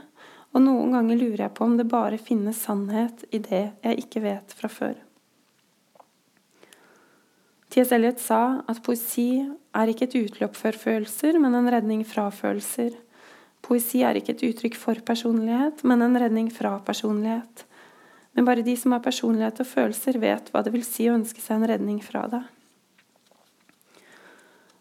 [0.52, 4.26] og noen ganger lurer jeg på om det bare finnes sannhet i det jeg ikke
[4.26, 4.98] vet fra før.
[7.72, 7.92] T.S.
[7.96, 12.98] Eliot sa at poesi er ikke et utløp for følelser, men en redning fra følelser.
[13.64, 17.64] Poesi er ikke et uttrykk for personlighet, men en redning fra personlighet.
[18.36, 21.40] Men bare de som har personlighet og følelser, vet hva det vil si å ønske
[21.40, 22.44] seg en redning fra det.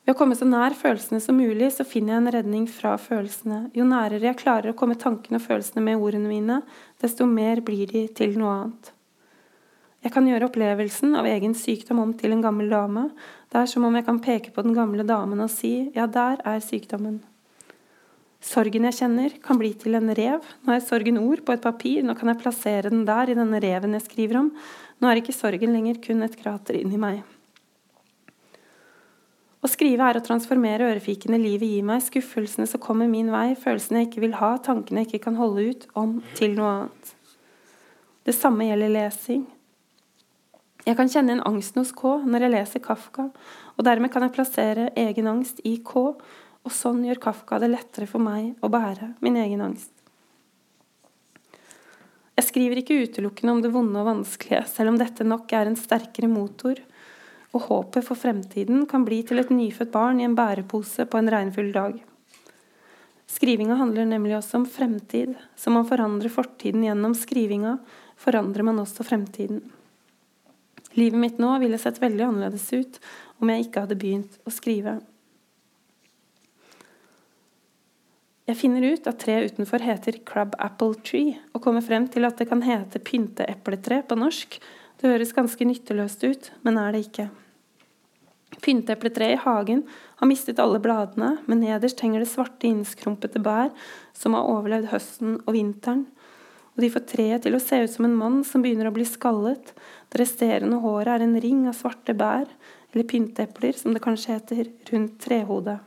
[0.02, 3.68] Ved å komme så nær følelsene som mulig, så finner jeg en redning fra følelsene.
[3.76, 6.62] Jo nærere jeg klarer å komme tankene og følelsene med ordene mine,
[6.98, 8.96] desto mer blir de til noe annet.
[10.00, 13.10] Jeg kan gjøre opplevelsen av egen sykdom om til en gammel dame.
[13.52, 16.40] Det er som om jeg kan peke på den gamle damen og si ja, der
[16.48, 17.18] er sykdommen.
[18.40, 20.46] Sorgen jeg kjenner, kan bli til en rev.
[20.64, 23.60] Nå er sorgen ord på et papir, nå kan jeg plassere den der i denne
[23.60, 24.48] reven jeg skriver om.
[25.00, 27.20] Nå er ikke sorgen lenger kun et krater inni meg.
[29.60, 34.00] Å skrive er å transformere ørefikene livet gir meg, skuffelsene som kommer min vei, følelsene
[34.00, 37.16] jeg ikke vil ha, tankene jeg ikke kan holde ut, om til noe annet.
[38.24, 39.44] Det samme gjelder lesing.
[40.86, 43.28] Jeg kan kjenne en angst hos K når jeg leser Kafka,
[43.76, 46.04] og dermed kan jeg plassere egen angst i K,
[46.60, 49.92] og sånn gjør Kafka det lettere for meg å bære min egen angst.
[52.40, 55.76] Jeg skriver ikke utelukkende om det vonde og vanskelige, selv om dette nok er en
[55.76, 56.78] sterkere motor,
[57.50, 61.28] og håpet for fremtiden kan bli til et nyfødt barn i en bærepose på en
[61.34, 61.98] regnfull dag.
[63.30, 65.36] Skrivinga handler nemlig også om fremtid.
[65.58, 67.76] Som man forandrer fortiden gjennom skrivinga,
[68.18, 69.60] forandrer man også fremtiden.
[70.98, 72.98] Livet mitt nå ville sett veldig annerledes ut
[73.38, 74.98] om jeg ikke hadde begynt å skrive.
[78.50, 82.40] Jeg finner ut at treet utenfor heter crab apple tree, og kommer frem til at
[82.40, 84.56] det kan hete pynteepletre på norsk.
[84.98, 87.28] Det høres ganske nytteløst ut, men er det ikke.
[88.60, 89.84] Pynteepletreet i hagen
[90.18, 93.70] har mistet alle bladene, men nederst henger det svarte, innskrumpete bær
[94.18, 96.08] som har overlevd høsten og vinteren
[96.80, 99.04] og de får treet til å se ut som en mann som begynner å bli
[99.04, 99.74] skallet.
[100.10, 102.50] Det resterende håret er en ring av svarte bær,
[102.90, 105.78] eller pynteepler, som det kanskje heter, rundt trehodet.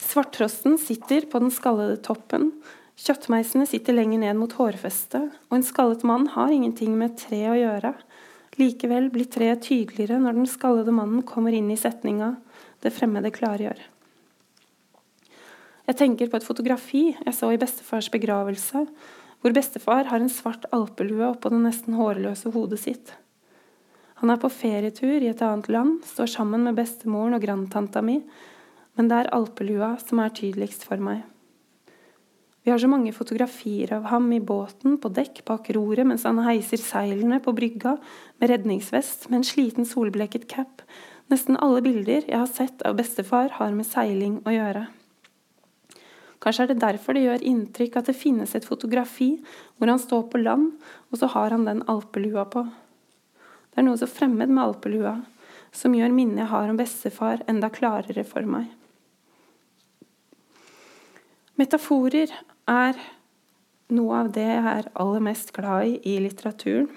[0.00, 2.50] Svarttrosten sitter på den skallede toppen.
[3.04, 7.58] Kjøttmeisene sitter lenger ned mot hårfestet, og en skallet mann har ingenting med tre å
[7.58, 7.92] gjøre.
[8.60, 12.36] Likevel blir treet tydeligere når den skallede mannen kommer inn i setninga
[12.84, 13.80] det fremmede klargjør.
[15.84, 18.86] Jeg tenker på et fotografi jeg så i bestefars begravelse,
[19.44, 23.10] hvor bestefar har en svart alpelue oppå det nesten hårløse hodet sitt.
[24.22, 28.22] Han er på ferietur i et annet land, står sammen med bestemoren og grandtanta mi,
[28.96, 31.26] men det er alpelua som er tydeligst for meg.
[32.64, 36.40] Vi har så mange fotografier av ham i båten, på dekk, bak roret, mens han
[36.46, 37.98] heiser seilene på brygga,
[38.40, 40.80] med redningsvest, med en sliten solbleket cap.
[41.28, 44.86] Nesten alle bilder jeg har sett av bestefar, har med seiling å gjøre.
[46.44, 49.30] Kanskje er det derfor det gjør inntrykk at det finnes et fotografi
[49.78, 50.74] hvor han står på land,
[51.08, 52.66] og så har han den alpelua på.
[53.72, 55.16] Det er noe så fremmed med alpelua,
[55.74, 58.68] som gjør minnet jeg har om bestefar, enda klarere for meg.
[61.56, 62.30] Metaforer
[62.68, 63.00] er
[63.94, 66.90] noe av det jeg er aller mest glad i i litteraturen.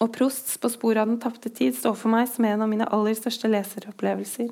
[0.00, 2.86] Og Prosts 'På sporet av den tapte tid' står for meg som en av mine
[2.86, 4.50] aller største leseropplevelser.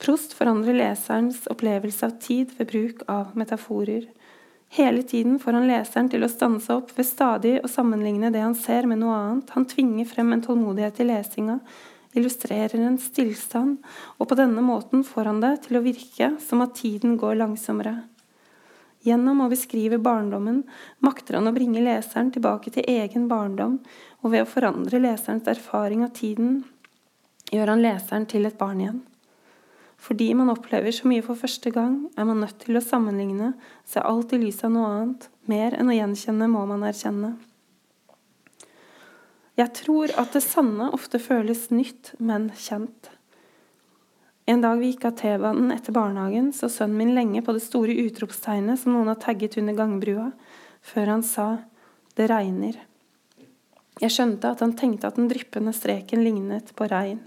[0.00, 4.06] Prost forandrer leserens opplevelse av tid ved bruk av metaforer.
[4.72, 8.54] Hele tiden får han leseren til å stanse opp ved stadig å sammenligne det han
[8.56, 9.50] ser, med noe annet.
[9.52, 11.58] Han tvinger frem en tålmodighet i lesinga,
[12.16, 13.76] illustrerer en stillstand,
[14.16, 17.98] og på denne måten får han det til å virke som at tiden går langsommere.
[19.04, 20.62] Gjennom å beskrive barndommen
[21.04, 23.76] makter han å bringe leseren tilbake til egen barndom,
[24.24, 26.62] og ved å forandre leserens erfaring av tiden
[27.52, 29.00] gjør han leseren til et barn igjen.
[30.00, 33.52] Fordi man opplever så mye for første gang, er man nødt til å sammenligne,
[33.84, 35.28] se alt i lys av noe annet.
[35.50, 37.34] Mer enn å gjenkjenne må man erkjenne.
[39.60, 43.10] Jeg tror at det sanne ofte føles nytt, men kjent.
[44.48, 47.94] En dag vi gikk av T-banen etter barnehagen, så sønnen min lenge på det store
[48.06, 50.30] utropstegnet som noen har tagget under gangbrua,
[50.80, 51.58] før han sa
[52.16, 52.80] 'det regner'.
[54.00, 57.20] Jeg skjønte at han tenkte at den dryppende streken lignet på regn.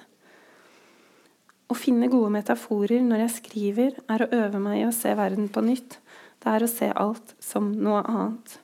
[1.72, 5.48] Å finne gode metaforer når jeg skriver, er å øve meg i å se verden
[5.52, 6.00] på nytt.
[6.44, 8.60] Det er å se alt som noe annet.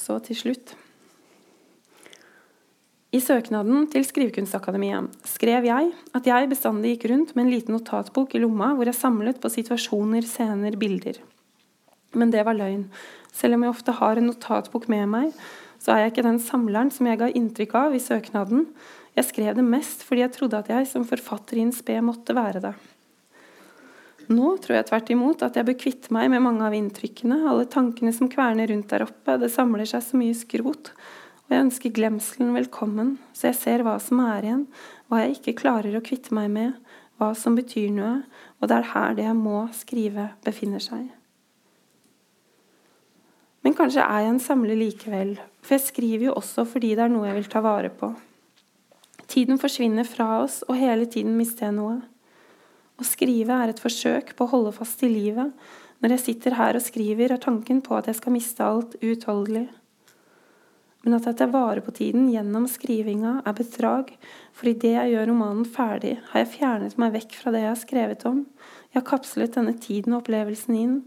[0.00, 0.76] Så til slutt
[3.10, 8.36] i søknaden til Skrivekunstakademiet skrev jeg at jeg bestandig gikk rundt med en liten notatbok
[8.38, 11.18] i lomma hvor jeg samlet på situasjoner, scener, bilder.
[12.14, 12.84] Men det var løgn.
[13.34, 15.34] Selv om jeg ofte har en notatbok med meg,
[15.82, 18.68] så er jeg ikke den samleren som jeg ga inntrykk av i søknaden.
[19.16, 22.36] Jeg skrev det mest fordi jeg trodde at jeg som forfatter i en spe måtte
[22.36, 22.74] være det.
[24.30, 27.66] Nå tror jeg tvert imot at jeg bør kvitte meg med mange av inntrykkene, alle
[27.66, 30.92] tankene som kverner rundt der oppe, det samler seg så mye skrot
[31.50, 34.60] og jeg ønsker glemselen velkommen, så jeg ser hva som er igjen,
[35.10, 36.76] hva jeg ikke klarer å kvitte meg med,
[37.18, 38.20] hva som betyr noe,
[38.62, 41.08] og det er her det jeg må skrive, befinner seg.
[43.66, 47.10] Men kanskje er jeg en samler likevel, for jeg skriver jo også fordi det er
[47.10, 48.12] noe jeg vil ta vare på.
[49.30, 52.00] Tiden forsvinner fra oss, og hele tiden mister jeg noe.
[53.00, 55.54] Å skrive er et forsøk på å holde fast i livet.
[56.02, 59.68] Når jeg sitter her og skriver, er tanken på at jeg skal miste alt, uutholdelig
[61.04, 64.12] men at jeg tar vare på tiden gjennom skrivinga, er bedrag,
[64.52, 67.80] for idet jeg gjør romanen ferdig, har jeg fjernet meg vekk fra det jeg har
[67.80, 68.42] skrevet om.
[68.90, 70.98] Jeg har kapslet denne tiden og opplevelsen inn,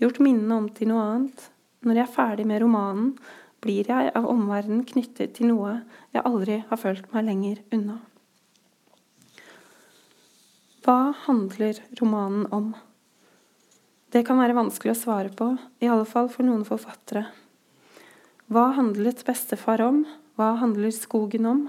[0.00, 1.44] gjort minnene om til noe annet.
[1.84, 3.12] Når jeg er ferdig med romanen,
[3.62, 5.76] blir jeg av omverdenen knyttet til noe
[6.12, 7.98] jeg aldri har følt meg lenger unna.
[10.82, 12.72] Hva handler romanen om?
[14.12, 17.28] Det kan være vanskelig å svare på, i alle fall for noen forfattere.
[18.52, 20.02] Hva handlet bestefar om?
[20.36, 21.62] Hva handler skogen om?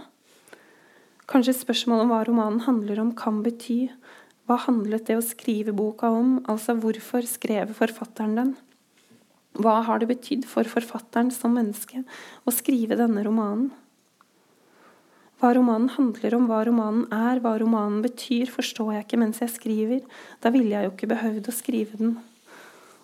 [1.29, 3.85] Kanskje spørsmålet om hva romanen handler om, kan bety
[4.49, 8.51] hva handlet det å skrive boka om, altså hvorfor skrev forfatteren den?
[9.55, 12.01] Hva har det betydd for forfatteren som menneske
[12.43, 13.69] å skrive denne romanen?
[15.41, 19.51] Hva romanen handler om, hva romanen er, hva romanen betyr, forstår jeg ikke mens jeg
[19.51, 20.03] skriver.
[20.43, 22.15] Da ville jeg jo ikke behøvd å skrive den.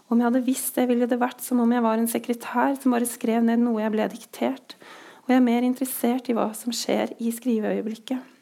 [0.09, 2.95] Om jeg hadde visst det, ville det vært som om jeg var en sekretær som
[2.95, 4.73] bare skrev ned noe jeg ble diktert,
[5.21, 8.35] og jeg er mer interessert i hva som skjer i skriveøyeblikket.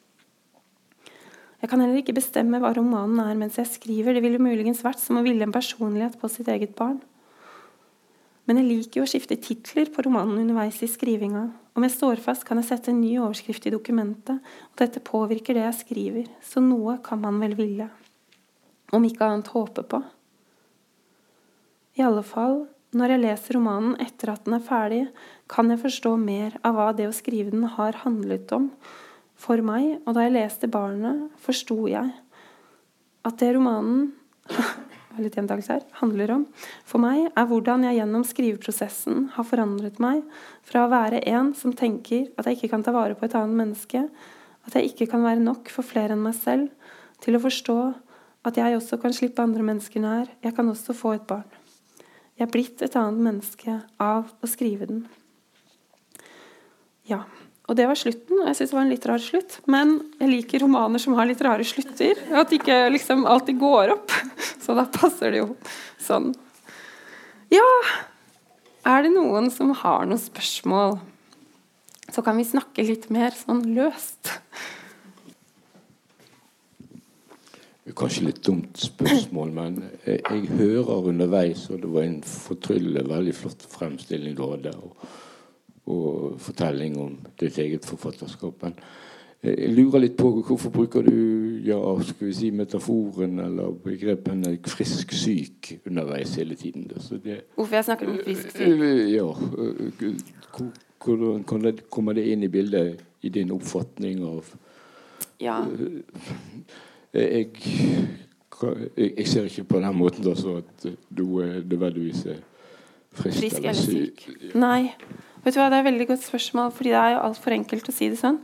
[1.57, 5.01] Jeg kan heller ikke bestemme hva romanen er mens jeg skriver, det ville muligens vært
[5.01, 7.01] som å ville en personlighet på sitt eget barn.
[8.47, 11.49] Men jeg liker jo å skifte titler på romanen underveis i skrivinga.
[11.75, 15.57] Om jeg står fast, kan jeg sette en ny overskrift i dokumentet, og dette påvirker
[15.57, 17.89] det jeg skriver, så noe kan man vel ville.
[18.95, 19.99] Om ikke annet håpe på.
[21.99, 22.63] I alle fall,
[22.95, 25.01] når jeg leser romanen etter at den er ferdig,
[25.51, 28.71] kan jeg forstå mer av hva det å skrive den har handlet om
[29.37, 32.13] for meg, og da jeg leste 'Barnet', forsto jeg
[33.27, 34.13] at det romanen
[35.23, 36.45] litt her, handler om
[36.87, 40.23] for meg, er hvordan jeg gjennom skriveprosessen har forandret meg
[40.67, 43.57] fra å være en som tenker at jeg ikke kan ta vare på et annet
[43.57, 44.03] menneske,
[44.67, 46.67] at jeg ikke kan være nok for flere enn meg selv,
[47.23, 47.77] til å forstå
[48.47, 51.47] at jeg også kan slippe andre mennesker nær, jeg kan også få et barn.
[52.37, 55.05] Jeg er blitt et annet menneske av å skrive den.
[57.07, 57.23] Ja,
[57.67, 58.39] og det var slutten.
[58.39, 59.57] Og jeg syns det var en litt rar slutt.
[59.67, 62.19] Men jeg liker romaner som har litt rare slutter.
[62.31, 64.15] Og at ikke liksom alltid går opp.
[64.63, 65.49] Så da passer det jo
[66.03, 66.31] sånn.
[67.51, 67.67] Ja
[68.87, 70.97] Er det noen som har noen spørsmål?
[72.07, 74.31] Så kan vi snakke litt mer sånn løst.
[77.97, 83.33] Kanskje litt dumt spørsmål, men jeg, jeg hører underveis, og det var en fortryllende, veldig
[83.35, 84.73] flott fremstilling du hadde.
[84.75, 85.07] Og,
[85.87, 88.63] og fortelling om ditt eget forfatterskap.
[88.63, 88.75] Men
[89.43, 95.13] jeg lurer litt på hvorfor bruker du ja, skal vi si metaforen eller begrepene 'frisk
[95.13, 96.87] syk' underveis hele tiden?
[96.87, 98.79] Det, hvorfor jeg snakker om frisk syk?
[99.13, 99.33] Ja,
[101.05, 101.43] Hvordan
[101.89, 104.45] kommer det inn i bildet i din oppfatning av
[105.39, 105.61] ja.
[107.13, 107.47] jeg,
[108.97, 112.41] jeg, ser ikke på den måten altså, at du nødvendigvis er
[113.11, 114.29] frisk, frisk eller syk.
[114.55, 114.93] Nei.
[115.47, 117.87] Vet du hva, Det er et veldig godt spørsmål, fordi det er jo altfor enkelt
[117.87, 118.41] å si det sånn.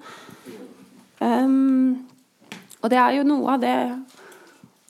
[1.20, 2.06] Um,
[2.80, 3.74] og det er jo noe av det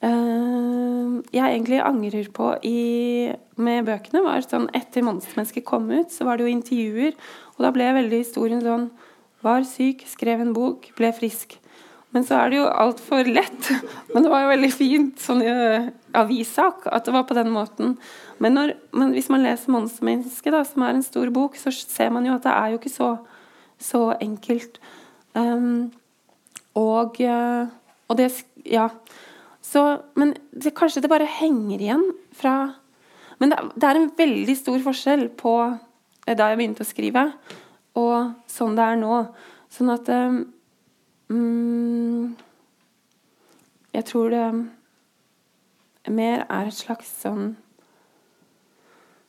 [0.06, 4.22] uh, jeg egentlig angrer på i, med bøkene.
[4.22, 7.18] var sånn Etter 'Monstermennesket' kom ut, så var det jo intervjuer.
[7.58, 8.92] Og da ble veldig historien sånn
[9.42, 11.58] Var syk, skrev en bok, ble frisk.
[12.14, 13.74] Men så er det jo altfor lett.
[14.14, 17.52] Men det var jo veldig fint sånn i uh, avissak at det var på den
[17.54, 17.98] måten.
[18.40, 22.26] Men, når, men hvis man leser 'Monstermennesket', som er en stor bok, så ser man
[22.26, 23.18] jo at det er jo ikke så,
[23.80, 24.80] så enkelt.
[25.36, 25.92] Um,
[26.76, 27.68] og, uh,
[28.08, 28.90] og, det Ja.
[29.62, 32.76] Så, men det, kanskje det bare henger igjen fra
[33.40, 35.78] Men det, det er en veldig stor forskjell på
[36.28, 37.24] eh, da jeg begynte å skrive,
[37.96, 39.18] og sånn det er nå.
[39.74, 40.38] Sånn at um,
[43.94, 44.46] jeg tror det
[46.12, 47.54] mer er et slags sånn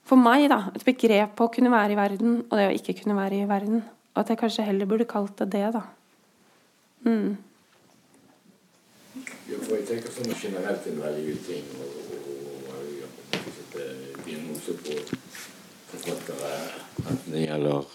[0.04, 0.66] For meg, da.
[0.76, 3.46] Et begrep på å kunne være i verden, og det å ikke kunne være i
[3.48, 3.78] verden.
[4.12, 5.80] Og at jeg kanskje heller burde kalt det det, da.
[7.08, 7.38] Mm.
[9.48, 12.84] Ja, for jeg tenker sånn generelt en veldig uting og, og, og
[14.84, 14.98] på
[15.94, 16.52] forfattere,
[17.04, 17.88] enten det gjelder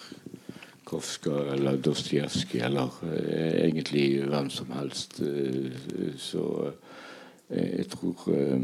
[0.89, 5.19] Kafka eller Dostojevskij eller eh, egentlig hvem som helst.
[5.21, 6.88] Eh, så eh,
[7.49, 8.59] jeg tror eh,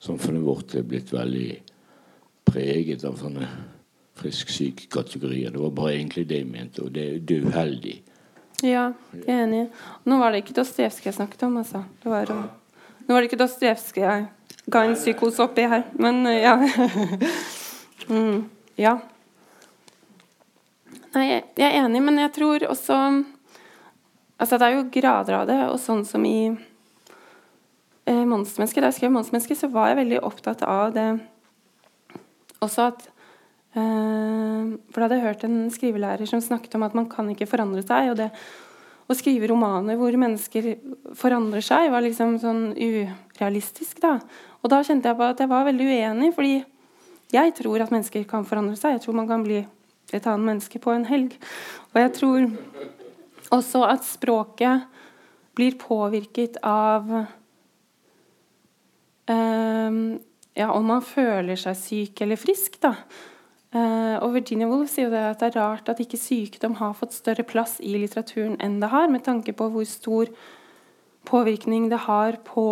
[0.00, 1.50] samfunnet vårt er blitt veldig
[2.48, 3.48] preget av sånne
[4.18, 5.52] frisk-syk-kategorier.
[5.52, 7.94] Det var bare egentlig det jeg mente, og det, det er uheldig.
[8.62, 9.62] Ja, jeg er enig.
[10.06, 11.82] Nå var det ikke Dostojevskij jeg snakket om, altså.
[12.02, 14.26] Det var, nå var det ikke Dostojevskij jeg
[14.72, 16.54] ga en psykose oppi her, men ja.
[18.12, 18.42] mm,
[18.78, 18.96] ja.
[21.12, 21.26] Nei,
[21.58, 22.98] jeg er enig, men jeg tror også
[24.42, 26.50] Altså, det er jo grader av det, og sånn som i
[28.12, 31.20] eh, Da jeg skrev 'Monstermennesket', så var jeg veldig opptatt av det
[32.62, 33.06] også at
[33.74, 37.50] eh, For da hadde jeg hørt en skrivelærer som snakket om at man kan ikke
[37.50, 38.10] forandre seg.
[38.10, 38.30] og det
[39.10, 40.76] å skrive romaner hvor mennesker
[41.18, 44.00] forandrer seg, var liksom sånn urealistisk.
[44.00, 44.18] da.
[44.62, 46.54] Og da kjente jeg på at jeg var veldig uenig, fordi
[47.32, 48.96] jeg tror at mennesker kan forandre seg.
[48.96, 49.62] Jeg tror man kan bli
[50.12, 51.36] et annet menneske på en helg.
[51.92, 52.48] Og jeg tror
[53.52, 54.86] også at språket
[55.56, 57.08] blir påvirket av
[59.32, 62.96] ja, om man føler seg syk eller frisk, da.
[63.72, 66.92] Uh, og Virginia Woolf sier jo det at det er rart at ikke sykdom har
[66.98, 70.28] fått større plass i litteraturen enn det har, med tanke på hvor stor
[71.24, 72.66] påvirkning det har på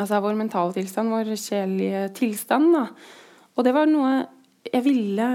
[0.00, 2.72] altså vår mentale tilstand, vår sjelelige tilstand.
[2.78, 2.86] Da.
[3.56, 4.14] Og det var noe
[4.66, 5.26] jeg ville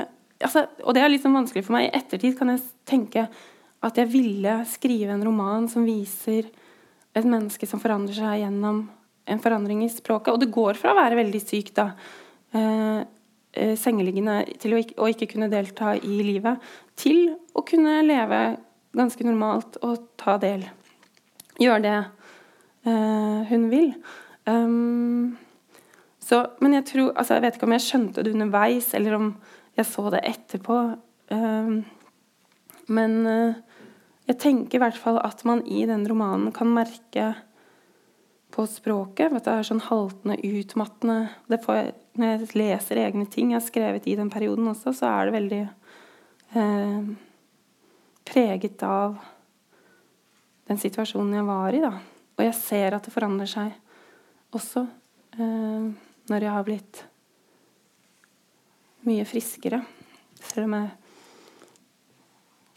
[0.43, 1.87] altså, Og det er litt sånn vanskelig for meg.
[1.87, 3.27] I ettertid kan jeg tenke
[3.81, 6.49] at jeg ville skrive en roman som viser
[7.13, 8.83] et menneske som forandrer seg gjennom
[9.25, 10.33] en forandring i språket.
[10.33, 11.91] Og det går fra å være veldig syk, da,
[12.53, 13.01] eh,
[13.53, 16.59] eh sengeliggende, til å ikke, å ikke, kunne delta i livet,
[16.95, 18.57] til å kunne leve
[18.93, 20.65] ganske normalt og ta del.
[21.59, 21.97] Gjøre det
[22.85, 23.93] eh, hun vil.
[24.45, 25.37] Um,
[26.19, 29.27] så, men jeg tror altså Jeg vet ikke om jeg skjønte det underveis, eller om
[29.77, 30.77] jeg så det etterpå.
[31.31, 31.83] Um,
[32.91, 33.53] men uh,
[34.27, 37.33] jeg tenker i hvert fall at man i den romanen kan merke
[38.51, 41.17] på språket at det er sånn haltende, utmattende
[41.51, 45.27] jeg, Når jeg leser egne ting jeg har skrevet i den perioden også, så er
[45.27, 45.61] det veldig
[46.59, 47.11] eh,
[48.27, 49.15] preget av
[50.67, 51.83] den situasjonen jeg var i.
[51.83, 51.93] da.
[52.37, 53.71] Og jeg ser at det forandrer seg
[54.55, 54.83] også
[55.37, 55.87] eh,
[56.31, 57.03] når jeg har blitt
[59.07, 59.81] mye friskere.
[60.41, 60.91] Selv om jeg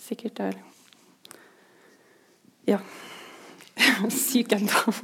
[0.05, 0.63] sikkert er
[2.69, 2.79] ja
[4.11, 4.95] syk ennå.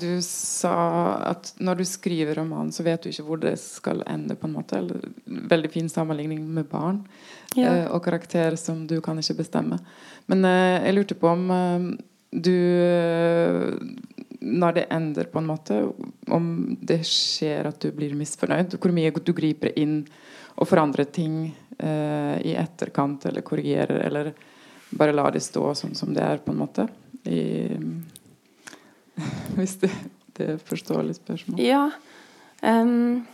[0.00, 0.76] Du sa
[1.30, 4.34] at når du skriver roman, så vet du ikke hvor det skal ende.
[4.34, 7.04] på en måte eller, Veldig fin sammenligning med barn
[7.54, 7.70] ja.
[7.70, 9.78] eh, og karakterer som du kan ikke bestemme.
[10.26, 11.86] Men eh, jeg lurte på om eh,
[12.32, 12.56] du
[14.40, 15.78] Når det ender, på en måte,
[16.32, 16.48] om
[16.80, 20.02] det skjer at du blir misfornøyd, hvor mye du griper inn
[20.56, 21.38] og forandrer ting
[21.78, 24.32] eh, i etterkant, eller korrigerer, eller
[24.96, 26.88] bare lar det stå sånn som det er, på en måte.
[27.24, 27.76] I
[29.56, 29.90] Hvis det,
[30.36, 31.60] det er forståelig spørsmål.
[31.64, 31.90] Ja.
[32.62, 33.26] Um,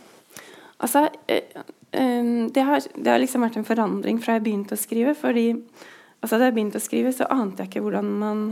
[0.77, 5.15] altså um, det, har, det, har, liksom vært en forandring fra jeg begynte å skrive.
[5.15, 5.49] fordi
[6.21, 8.45] altså Da jeg begynte å skrive, så ante jeg ikke hvordan man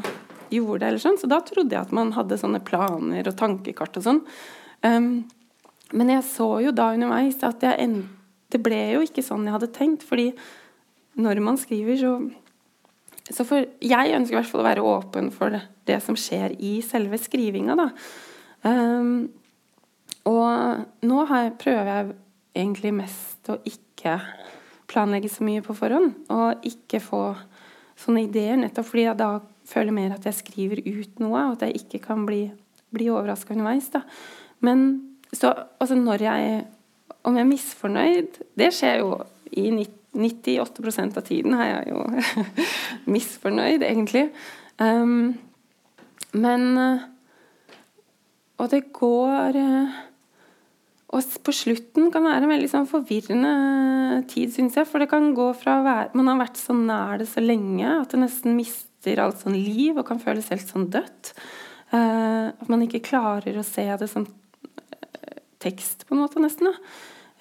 [0.52, 0.88] gjorde det.
[0.88, 4.22] eller sånn, Så da trodde jeg at man hadde sånne planer og tankekart og sånn.
[4.84, 5.30] Um,
[5.94, 8.04] men jeg så jo da underveis at jeg,
[8.52, 10.04] det ble jo ikke sånn jeg hadde tenkt.
[10.08, 10.32] fordi
[11.20, 12.14] når man skriver, så
[13.32, 16.56] så for, jeg ønsker i hvert fall å være åpen for det, det som skjer
[16.60, 17.86] i selve skrivinga, da.
[18.68, 19.30] Um,
[20.28, 22.10] og nå jeg, prøver jeg
[22.58, 24.18] egentlig mest å ikke
[24.92, 26.14] planlegge så mye på forhånd.
[26.34, 27.24] Og ikke få
[28.02, 29.32] sånne ideer, nettopp fordi jeg da
[29.68, 32.44] føler mer at jeg skriver ut noe, og at jeg ikke kan bli,
[32.94, 33.90] bli overraska underveis.
[33.94, 34.04] da.
[34.60, 36.66] Men så altså når jeg
[37.24, 39.70] Om jeg er misfornøyd Det skjer jo i
[40.16, 42.04] 98% av tiden er jeg jo
[43.16, 44.30] misfornøyd, egentlig.
[44.80, 45.34] Um,
[46.32, 46.78] men
[48.58, 50.00] Og det går eh,
[51.12, 54.88] Og på slutten kan det være en veldig sånn forvirrende tid, syns jeg.
[54.88, 57.92] For det kan gå fra å være Man har vært så nær det så lenge
[57.98, 58.91] at det nesten mister
[59.22, 61.34] alt sånn liv og kan føles helt sånn dødt.
[61.92, 64.28] Uh, at man ikke klarer å se det som
[65.62, 66.70] tekst, på en måte, nesten.
[66.70, 66.76] da.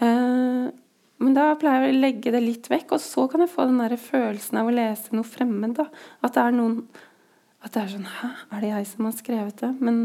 [0.00, 0.70] Uh,
[1.20, 3.80] men da pleier jeg å legge det litt vekk, og så kan jeg få den
[3.82, 5.76] der følelsen av å lese noe fremmed.
[5.76, 5.86] da.
[6.24, 6.82] At det er noen
[7.60, 9.68] At det er sånn Hæ, er det jeg som har skrevet det?
[9.84, 9.96] Men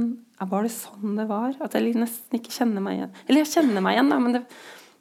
[0.44, 1.54] var det sånn det var?
[1.64, 3.14] At jeg nesten ikke kjenner meg igjen.
[3.30, 4.42] Eller jeg kjenner meg igjen, da, men det,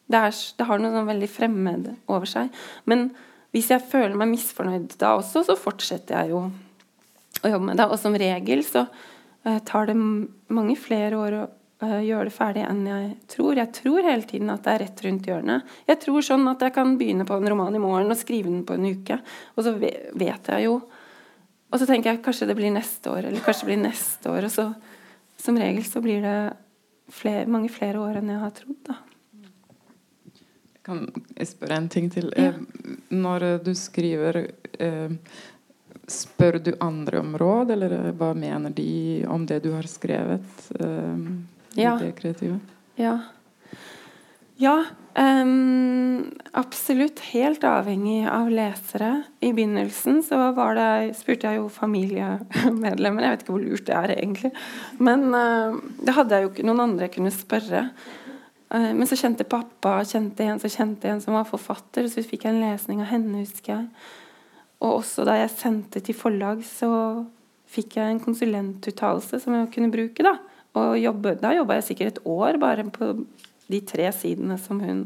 [0.06, 2.62] det, er, det har noe sånn veldig fremmed over seg.
[2.86, 3.08] Men
[3.54, 6.40] hvis jeg føler meg misfornøyd da også, så fortsetter jeg jo
[7.44, 7.86] å jobbe med det.
[7.86, 11.44] Og som regel så uh, tar det mange flere år å
[11.84, 13.52] uh, gjøre det ferdig enn jeg tror.
[13.60, 15.76] Jeg tror hele tiden at det er rett rundt hjørnet.
[15.86, 18.66] Jeg tror sånn at jeg kan begynne på en roman i morgen og skrive den
[18.66, 19.20] på en uke.
[19.54, 20.82] Og så vet jeg jo
[21.74, 24.44] Og så tenker jeg kanskje det blir neste år, eller kanskje det blir neste år.
[24.46, 24.68] Og så
[25.42, 26.36] som regel så blir det
[27.10, 28.94] flere, mange flere år enn jeg har trodd, da.
[30.84, 32.30] Kan jeg spørre en ting til?
[32.36, 32.52] Ja.
[32.52, 34.44] Eh, når du skriver
[34.78, 35.16] eh,
[36.10, 40.66] Spør du andre om råd, eller hva mener de om det du har skrevet?
[41.80, 41.94] ja.
[41.96, 42.58] det kreative?
[43.00, 43.14] Ja.
[44.56, 44.84] Ja,
[45.18, 47.18] um, absolutt.
[47.32, 49.22] Helt avhengig av lesere.
[49.40, 50.38] I begynnelsen så
[50.76, 53.24] det, spurte jeg jo familiemedlemmer.
[53.24, 54.52] Jeg vet ikke hvor lurt det er egentlig.
[55.02, 57.88] Men uh, det hadde jeg jo ikke noen andre jeg kunne spørre.
[58.74, 62.48] Uh, men så kjente pappa kjente en, så kjente en som var forfatter, så fikk
[62.48, 63.86] jeg en lesning av henne, husker jeg.
[64.82, 66.90] Og også da jeg sendte til forlag, så
[67.70, 70.26] fikk jeg en konsulentuttalelse som jeg kunne bruke.
[70.26, 70.36] da
[70.74, 73.12] og jobbe, da jobba jeg sikkert et år bare på
[73.70, 75.04] de tre sidene som hun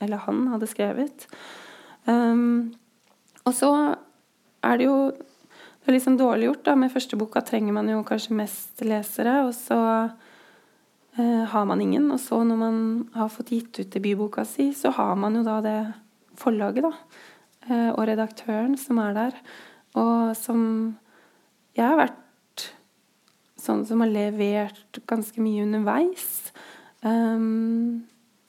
[0.00, 1.26] eller han hadde skrevet.
[2.08, 2.72] Um,
[3.44, 3.72] og så
[4.64, 6.64] er det jo det er liksom dårlig gjort.
[6.64, 9.78] da, Med første boka trenger man jo kanskje mest lesere, og så
[11.18, 12.06] har man ingen.
[12.14, 12.76] Og så når man
[13.16, 15.78] har fått gitt ut debutboka si, så har man jo da det
[16.40, 16.92] forlaget, da.
[17.68, 19.38] Uh, og redaktøren som er der.
[19.98, 20.60] Og som
[21.76, 22.64] Jeg har vært
[23.60, 26.50] sånn som har levert ganske mye underveis.
[27.04, 28.06] Um,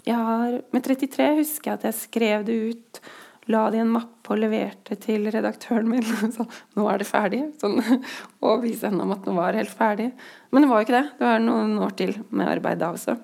[0.08, 3.02] jeg har, med 33 husker jeg at jeg skrev det ut,
[3.50, 6.06] la det i en mappe og leverte til redaktøren min.
[6.36, 6.46] Så
[6.78, 7.42] nå er det ferdig.
[7.62, 7.80] Sånn,
[8.46, 10.12] og vise henne om at nå var det helt ferdig.
[10.52, 11.08] Men det var jo ikke det.
[11.18, 13.18] Det var noen år til med arbeid da også.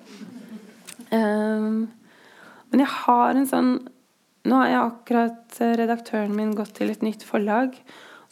[1.12, 1.86] Um,
[2.68, 3.70] men jeg har en sånn
[4.48, 7.74] Nå har jeg akkurat redaktøren min gått til et nytt forlag.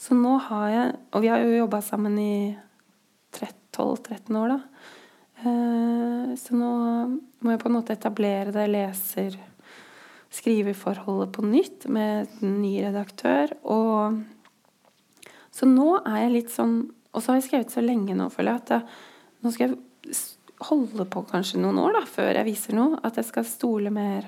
[0.00, 2.36] Så nå har jeg Og vi har jo jobba sammen i
[3.76, 4.92] 12-13 år, da.
[5.44, 6.70] Uh, så nå
[7.44, 8.70] må jeg på en måte etablere det
[10.36, 13.52] leser-skriverforholdet på nytt med en ny redaktør.
[13.64, 14.22] Og
[15.52, 18.52] så nå er jeg litt sånn Og så har jeg skrevet så lenge nå, føler
[18.52, 18.82] jeg, at jeg,
[19.40, 20.16] nå skal jeg
[20.68, 22.98] holde på kanskje noen år da, før jeg viser noe.
[23.00, 24.26] At jeg skal stole mer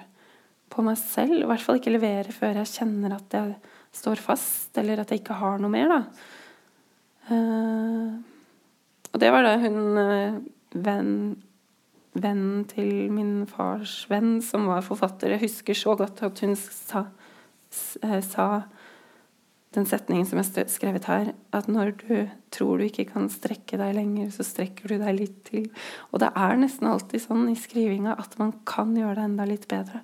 [0.72, 1.36] på meg selv.
[1.36, 3.58] I hvert fall ikke levere før jeg kjenner at jeg
[3.92, 5.92] står fast, eller at jeg ikke har noe mer.
[5.92, 6.00] da.
[7.28, 8.16] Uh,
[9.12, 10.40] og det var da hun uh,
[10.80, 11.12] venn
[12.22, 15.34] vennen til min fars venn, som var forfatter.
[15.34, 17.06] Jeg husker så godt at hun sa,
[18.02, 18.48] eh, sa
[19.76, 22.12] den setningen som er skrevet her, at når du
[22.54, 25.68] tror du ikke kan strekke deg lenger, så strekker du deg litt til.
[26.12, 29.68] Og det er nesten alltid sånn i skrivinga at man kan gjøre det enda litt
[29.68, 30.00] bedre.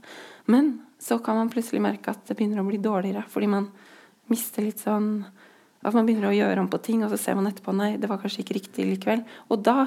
[0.46, 3.70] Men så kan man plutselig merke at det begynner å bli dårligere, fordi man
[4.32, 5.26] mister litt sånn
[5.84, 8.08] At man begynner å gjøre om på ting, og så ser man etterpå nei, det
[8.08, 9.20] var kanskje ikke riktig likevel.
[9.52, 9.82] Og da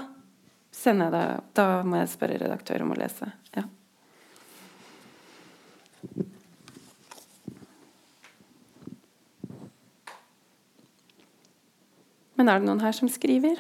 [0.74, 3.30] sender jeg det Da må jeg spørre redaktør om å lese.
[3.58, 3.64] Ja.
[12.38, 13.60] Men er det noen her som skriver?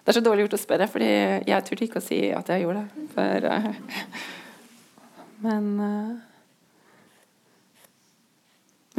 [0.00, 1.10] Det er så dårlig gjort å spørre, fordi
[1.48, 3.06] jeg turte ikke å si at jeg gjorde det.
[3.14, 3.70] For, uh,
[5.46, 6.18] men uh,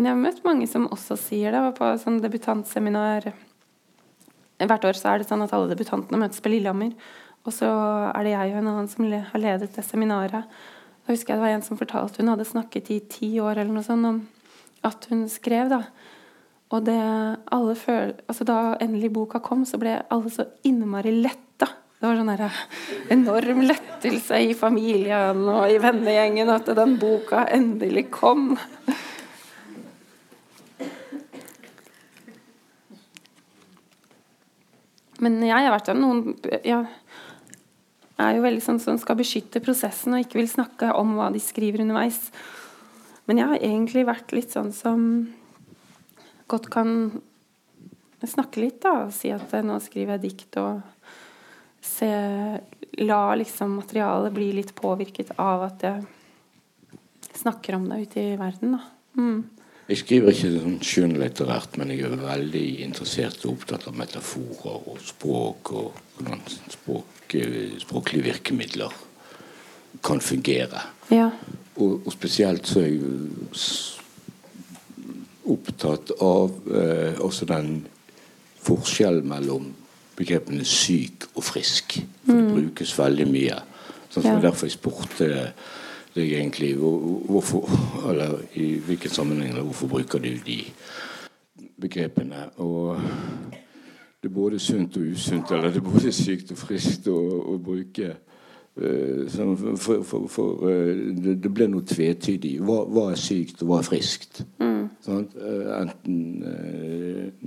[0.02, 1.60] Men jeg har møtt mange som også sier det.
[1.60, 3.28] Jeg var på sånn debutantseminar
[4.70, 6.94] Hvert år så er det sånn at alle debutantene møtes på Lillehammer.
[7.42, 7.68] Og så
[8.12, 10.46] er det jeg og en annen som har ledet det seminaret.
[11.02, 13.74] Da husker jeg det var en som fortalte hun hadde snakket i ti år eller
[13.74, 14.20] noe sånt om
[14.86, 15.72] at hun skrev.
[15.72, 15.86] da
[16.72, 17.00] og det
[17.52, 21.68] alle føl altså Da endelig boka kom, så ble alle så innmari letta.
[22.02, 22.62] Det var sånn der,
[23.14, 28.56] enorm lettelse i familien og i vennegjengen at den boka endelig kom.
[35.22, 36.34] Men jeg har vært noen
[36.66, 36.86] Jeg
[38.22, 41.42] er jo veldig sånn som skal beskytte prosessen og ikke vil snakke om hva de
[41.42, 42.20] skriver underveis.
[43.26, 45.06] Men jeg har egentlig vært litt sånn som
[46.52, 46.92] godt kan
[48.22, 49.08] snakke litt, da.
[49.08, 50.82] Og si at nå skriver jeg dikt, og
[51.82, 52.12] se
[53.00, 58.76] La liksom materialet bli litt påvirket av at jeg snakker om det ute i verden,
[58.76, 58.82] da.
[59.16, 59.61] Mm.
[59.90, 65.00] Jeg skriver ikke sånn skjønnlitterært, men jeg er veldig interessert og opptatt av metaforer og
[65.04, 67.36] språk og hvordan språk,
[67.82, 68.94] språklige virkemidler
[70.06, 70.86] kan fungere.
[71.12, 71.32] Ja.
[71.76, 73.02] Og, og, spesielt så er jeg
[75.52, 77.82] opptatt av eh, også den
[78.62, 79.72] forskjellen mellom
[80.16, 81.98] begrepene syk og frisk.
[82.26, 82.54] For det mm.
[82.56, 83.60] brukes veldig mye.
[84.12, 84.42] Sånn som ja.
[84.46, 85.30] Derfor jeg spurte
[86.16, 87.70] deg egentlig hvorfor,
[88.10, 90.64] eller i hvilken sammenheng eller hvorfor bruker du de
[91.82, 92.50] begrepene.
[92.58, 92.98] Og
[94.22, 97.18] det er både sunt og usunt, eller det er både sykt og friskt å,
[97.54, 98.16] å bruke.
[98.72, 99.28] Uh,
[99.76, 102.54] for, for, for uh, det, ble noe tvetydig.
[102.64, 104.44] Hva, hva, er sykt, og hva er friskt?
[104.62, 104.86] Mm.
[105.02, 105.26] Sånn,
[105.76, 106.20] enten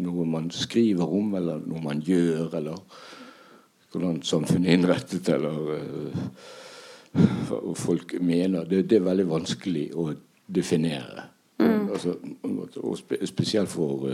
[0.03, 2.83] noe man skriver om, eller noe man gjør, eller
[3.93, 5.79] hvordan samfunnet er innrettet, eller
[7.77, 8.65] folk mener.
[8.65, 10.11] Det, det, er veldig vanskelig å
[10.47, 11.29] definere.
[11.63, 11.91] Mm.
[11.95, 12.17] Altså,
[12.83, 14.09] og spe, spesielt for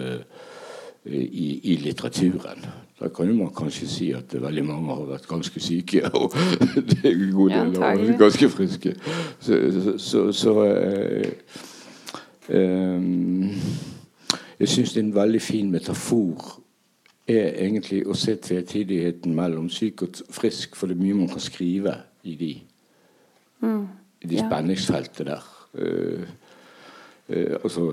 [1.04, 2.64] i, i, litteraturen.
[3.00, 6.34] Da kan man kanskje si at veldig mange har vært ganske syke, og
[6.76, 8.94] det er en god del av ja, ganske friske.
[9.40, 11.30] Så, så, så, så uh,
[12.48, 13.50] um,
[14.60, 16.58] Jeg syns det er en veldig fin metafor
[17.30, 21.40] er egentlig å se tvetydigheten mellom syk og frisk, for det er mye man kan
[21.40, 21.94] skrive
[22.26, 22.50] i de,
[23.60, 23.88] mm.
[24.20, 24.46] i de ja.
[24.48, 25.46] spenningsfeltet der.
[25.74, 26.26] Uh,
[27.28, 27.92] uh, altså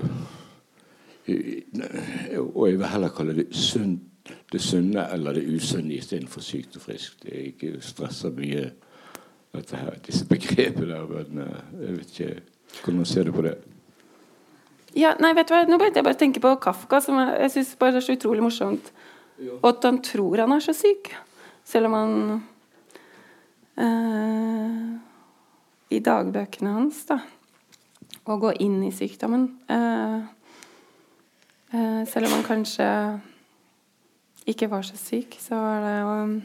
[1.28, 4.02] og jeg vil heller kalle det sunt,
[4.52, 7.24] det sunne eller det usunne istedenfor sykt og friskt.
[7.28, 8.70] Jeg ikke stresser mye
[9.54, 13.54] her, disse begrepene der, men eh, jeg vet ikke hvordan ser du på det?
[14.96, 17.34] Ja, nei, vet du hva, Nå begynte jeg bare å tenke på Kafka, som jeg,
[17.42, 18.92] jeg syns er så utrolig morsomt.
[19.60, 21.10] Og at han tror han er så syk,
[21.66, 22.14] selv om han
[23.78, 25.07] eh,
[25.90, 27.20] I dagbøkene hans, da
[28.28, 30.26] Å gå inn i sykdommen eh,
[31.70, 32.84] Eh, selv om han kanskje
[34.48, 36.40] ikke var så syk, så var det jo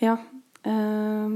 [0.00, 0.16] Ja.
[0.64, 1.28] Eh,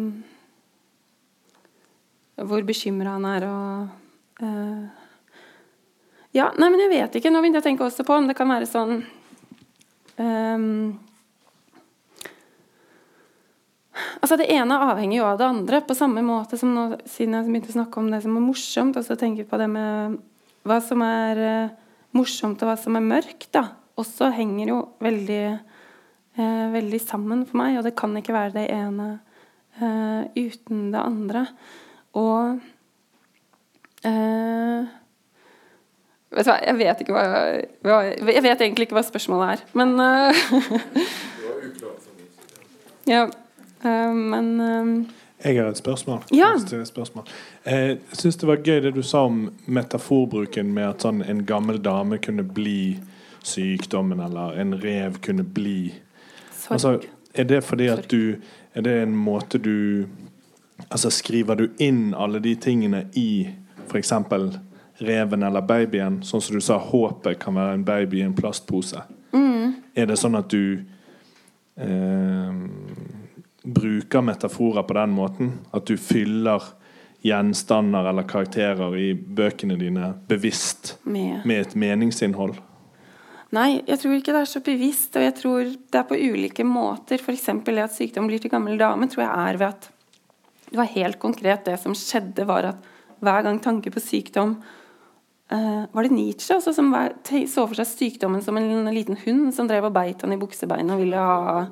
[2.36, 3.88] hvor bekymra han er og
[4.40, 4.88] eh,
[6.32, 7.30] Ja, nei, men jeg vet ikke.
[7.30, 9.06] Nå begynte jeg å tenke også på om det kan være sånn
[10.18, 10.98] um,
[14.20, 17.48] Altså Det ene avhenger jo av det andre, på samme måte som nå, siden jeg
[17.48, 18.98] begynte å snakke om det som er morsomt.
[18.98, 20.18] Og så tenker vi på det med
[20.66, 21.74] hva som er uh,
[22.16, 23.64] morsomt og hva som er mørkt, da,
[23.96, 25.44] også henger jo veldig,
[26.36, 27.78] eh, veldig sammen for meg.
[27.78, 29.08] Og det kan ikke være det ene
[29.80, 31.46] eh, uten det andre.
[32.16, 32.60] Og
[36.36, 37.22] Vet du hva, jeg vet hva,
[37.82, 39.88] hva, Jeg vet egentlig ikke hva spørsmålet er, men
[43.10, 43.20] Ja,
[44.12, 45.06] men
[45.44, 46.22] jeg har et spørsmål.
[46.32, 46.84] Ja.
[46.84, 47.24] spørsmål.
[47.64, 51.44] Eh, jeg syns det var gøy det du sa om metaforbruken med at sånn, en
[51.46, 52.96] gammel dame kunne bli
[53.46, 55.94] sykdommen, eller en rev kunne bli
[56.68, 57.00] altså,
[57.34, 58.36] Er det fordi at du
[58.74, 60.06] Er det en måte du
[60.90, 63.48] Altså Skriver du inn alle de tingene i
[63.88, 64.12] f.eks.
[64.98, 66.22] reven eller babyen.
[66.22, 69.00] Sånn som du sa, håpet kan være en baby i en plastpose.
[69.32, 69.74] Mm.
[69.94, 70.82] Er det sånn at du
[71.76, 72.52] eh,
[73.66, 75.52] bruker metaforer på den måten?
[75.74, 76.62] At du fyller
[77.26, 81.42] gjenstander eller karakterer i bøkene dine bevisst Med.
[81.44, 82.56] med et meningsinnhold?
[83.54, 86.64] Nei, jeg tror ikke det er så bevisst, og jeg tror det er på ulike
[86.66, 87.22] måter.
[87.22, 87.46] F.eks.
[87.64, 89.90] det at sykdom blir til gammel dame, tror jeg er ved at
[90.66, 92.90] det var helt konkret det som skjedde, var at
[93.22, 94.58] hver gang tanke på sykdom
[95.54, 99.52] eh, Var det Nietzsche også som var, så for seg sykdommen som en liten hund
[99.56, 101.66] som drev og beit han i buksebeinet og ville ha,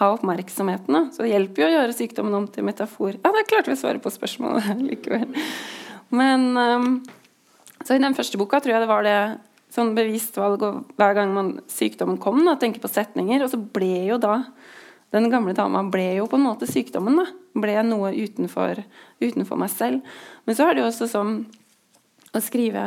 [0.00, 0.96] ha oppmerksomheten?
[0.96, 1.04] Da.
[1.14, 3.18] Så det hjelper jo å gjøre sykdommen om til metafor.
[3.20, 5.30] Ja, da klarte vi å svare på spørsmålet likevel.
[6.10, 6.90] Men um,
[7.84, 9.20] Så i den første boka tror jeg det var det
[9.70, 13.44] sånn bevisst valg og hver gang man, sykdommen kom, da, tenke på setninger.
[13.44, 14.42] Og så ble jo da
[15.14, 17.18] den gamle dama ble jo på en måte sykdommen.
[17.18, 17.26] da,
[17.60, 18.82] Ble noe utenfor,
[19.22, 20.12] utenfor meg selv.
[20.46, 21.32] Men så er det jo også sånn
[22.34, 22.82] å skrive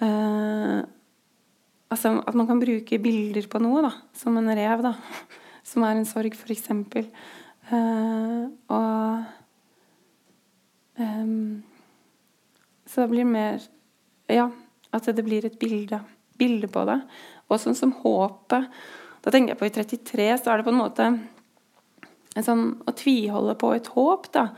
[0.00, 0.80] eh,
[1.94, 3.92] Altså at man kan bruke bilder på noe, da.
[4.18, 4.96] Som en rev, da.
[5.68, 6.66] Som er en sorg, f.eks.
[7.70, 9.22] Uh, og
[11.00, 11.62] ehm,
[12.84, 13.62] Så det blir mer
[14.28, 14.50] Ja,
[14.92, 16.02] at det blir et bilde,
[16.36, 16.98] bilde på det.
[17.48, 18.68] Og sånn som håpet
[19.24, 21.08] Da tenker jeg på i 33, så er det på en måte
[22.34, 24.48] en sånn å tviholde på et håp, da.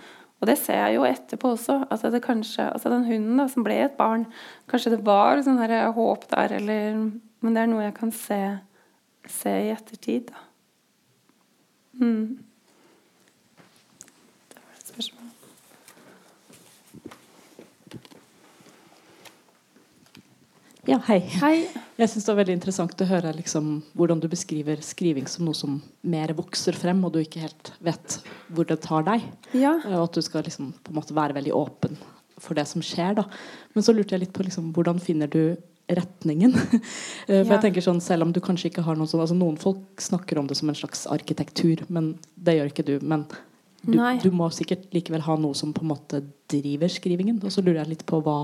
[0.47, 1.81] Og det ser jeg jo etterpå også.
[1.91, 4.29] Altså det kanskje, altså den hunden da, som ble et barn,
[4.71, 7.01] kanskje det var sånn her håp der, eller
[7.43, 8.39] Men det er noe jeg kan se,
[9.29, 10.39] se i ettertid, da.
[11.99, 12.39] Mm.
[14.55, 15.35] Det var et spørsmål.
[20.87, 21.21] Ja, hei.
[21.43, 21.86] Hei.
[21.97, 25.57] Jeg syns det var veldig interessant å høre liksom, hvordan du beskriver skriving som noe
[25.57, 28.19] som mer vokser frem, og du ikke helt vet
[28.53, 29.25] hvor det tar deg.
[29.57, 29.79] Ja.
[29.95, 31.97] Og at du skal liksom, på en måte være veldig åpen
[32.37, 33.17] for det som skjer.
[33.17, 33.25] Da.
[33.73, 35.57] Men så lurte jeg litt på liksom, hvordan finner du
[35.89, 36.53] retningen?
[37.27, 37.57] Eh, for Ja.
[37.57, 40.39] jeg tenker sånn, Selv om du kanskje ikke har noen sånn altså Noen folk snakker
[40.39, 42.93] om det som en slags arkitektur, men det gjør ikke du.
[43.03, 43.25] Men
[43.83, 46.21] du, du må sikkert likevel ha noe som på en måte
[46.53, 47.41] driver skrivingen.
[47.43, 48.37] Og så lurer jeg litt på hva,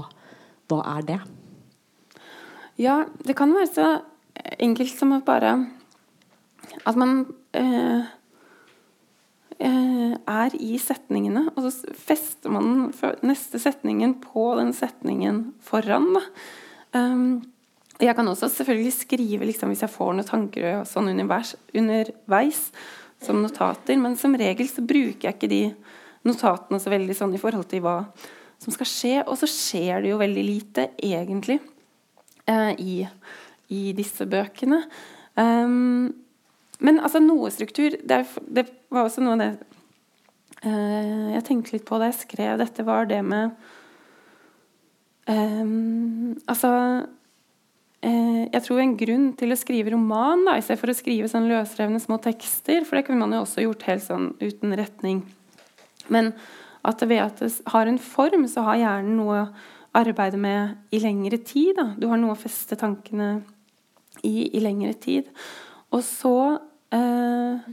[0.71, 1.21] hva er det?
[2.81, 3.87] Ja, det kan være så
[4.63, 5.53] enkelt som at bare
[6.89, 8.05] At man eh,
[9.61, 12.93] eh, er i setningene, og så fester man
[13.23, 16.17] neste setningen på den setningen foran.
[16.95, 17.43] Um,
[18.01, 22.63] jeg kan også selvfølgelig skrive liksom, hvis jeg får noen tanker sånn underveis, underveis
[23.23, 25.63] som notater, men som regel så bruker jeg ikke de
[26.27, 27.99] notatene så veldig sånn i forhold til hva
[28.63, 29.15] som skal skje.
[29.27, 31.61] Og så skjer det jo veldig lite, egentlig
[32.51, 32.97] eh, i,
[33.73, 34.83] i disse bøkene.
[35.37, 36.13] Um,
[36.83, 39.51] men altså noe struktur det, er, det var også noe av det
[40.67, 43.55] eh, jeg tenkte litt på da jeg skrev dette, var det med
[45.31, 46.73] um, Altså
[48.05, 51.49] eh, Jeg tror en grunn til å skrive roman da, i for å skrive sånn
[51.51, 55.23] løsrevne små tekster, for det kunne man jo også gjort helt sånn uten retning.
[56.13, 56.33] Men
[56.85, 59.47] at ved at det har en form, så har hjernen noe
[59.99, 61.75] arbeide med i lengre tid.
[61.77, 61.93] Da.
[61.99, 63.43] Du har noe å feste tankene
[64.27, 65.31] i i lengre tid.
[65.93, 66.37] Og så
[66.93, 67.73] eh,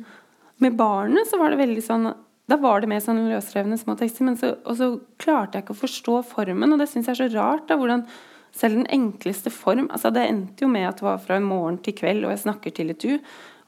[0.59, 2.09] Med barnet så var det veldig sånn
[2.49, 4.25] Da var det mer sånn løsrevne små tekster.
[4.27, 4.89] Men så, og så
[5.21, 7.67] klarte jeg ikke å forstå formen, og det syns jeg er så rart.
[7.69, 8.07] da, hvordan
[8.55, 11.93] selv den enkleste form altså Det endte jo med at det var fra morgen til
[11.95, 13.19] kveld, og jeg snakker til et du.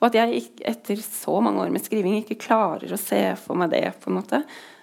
[0.01, 3.69] Og at jeg etter så mange år med skriving ikke klarer å se for meg
[3.75, 3.85] det.
[4.01, 4.41] på en måte.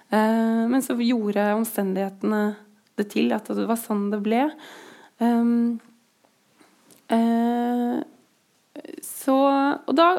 [0.09, 2.43] Eh, men så gjorde omstendighetene
[2.99, 4.45] det til at det var sånn det ble.
[5.19, 5.79] Um,
[7.11, 7.99] uh,
[9.03, 9.37] så
[9.89, 10.11] Og da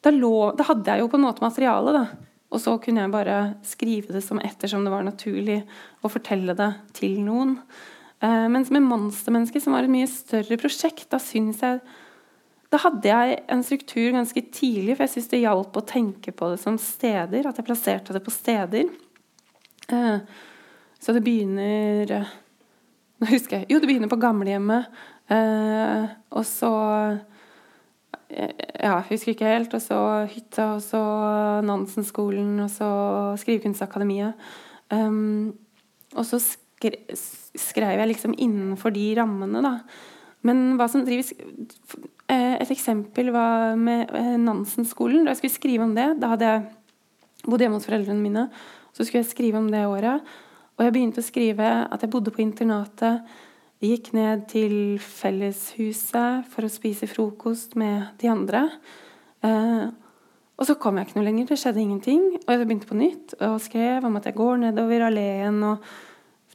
[0.00, 2.04] da, lå, da hadde jeg jo på en måte materiale, da.
[2.50, 5.60] Og så kunne jeg bare skrive det som ettersom det var naturlig
[6.02, 7.58] å fortelle det til noen.
[8.20, 11.80] Uh, mens med 'Monstermennesket', som var et mye større prosjekt, da syns jeg
[12.70, 16.52] Da hadde jeg en struktur ganske tidlig, for jeg syns det hjalp å tenke på
[16.52, 17.48] det som steder.
[17.48, 18.86] At jeg plasserte det på steder.
[19.90, 20.20] Eh,
[21.00, 22.36] så det begynner eh,
[23.20, 24.88] Nå husker jeg Jo, det begynner på gamlehjemmet.
[25.32, 26.72] Eh, og så
[28.28, 29.74] eh, Ja, husker ikke helt.
[29.76, 31.02] Og så hytta, og så
[31.66, 32.90] Nansen-skolen, og så
[33.40, 34.36] Skrivekunstakademiet.
[34.90, 35.52] Um,
[36.18, 39.76] og så skre, skrev jeg liksom innenfor de rammene, da.
[40.42, 45.24] Men hva som drives eh, Et eksempel var med Nansen-skolen.
[45.24, 46.68] Da jeg skulle skrive om det, da hadde jeg
[47.46, 48.46] bodd hjemme hos foreldrene mine.
[48.96, 50.24] Så skulle jeg skrive om det året.
[50.80, 53.20] Og jeg begynte å skrive at jeg bodde på internatet.
[53.84, 58.62] Gikk ned til felleshuset for å spise frokost med de andre.
[59.44, 59.90] Eh,
[60.56, 61.50] og så kom jeg ikke noe lenger.
[61.50, 62.24] Det skjedde ingenting.
[62.40, 65.90] Og jeg begynte på nytt og skrev om at jeg går nedover alleen og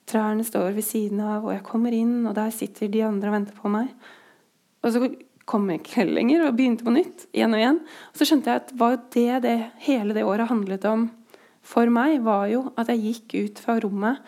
[0.06, 3.34] Trærne står ved siden av, og jeg kommer inn, og der sitter de andre og
[3.40, 3.88] venter på meg.
[4.86, 5.02] Og så
[5.50, 7.26] kom jeg ikke lenger og begynte på nytt.
[7.34, 7.80] igjen Og igjen.
[8.12, 9.56] Og så skjønte jeg at var det, det
[9.88, 11.08] hele det året handlet om
[11.66, 14.22] for meg, var jo at jeg gikk ut fra rommet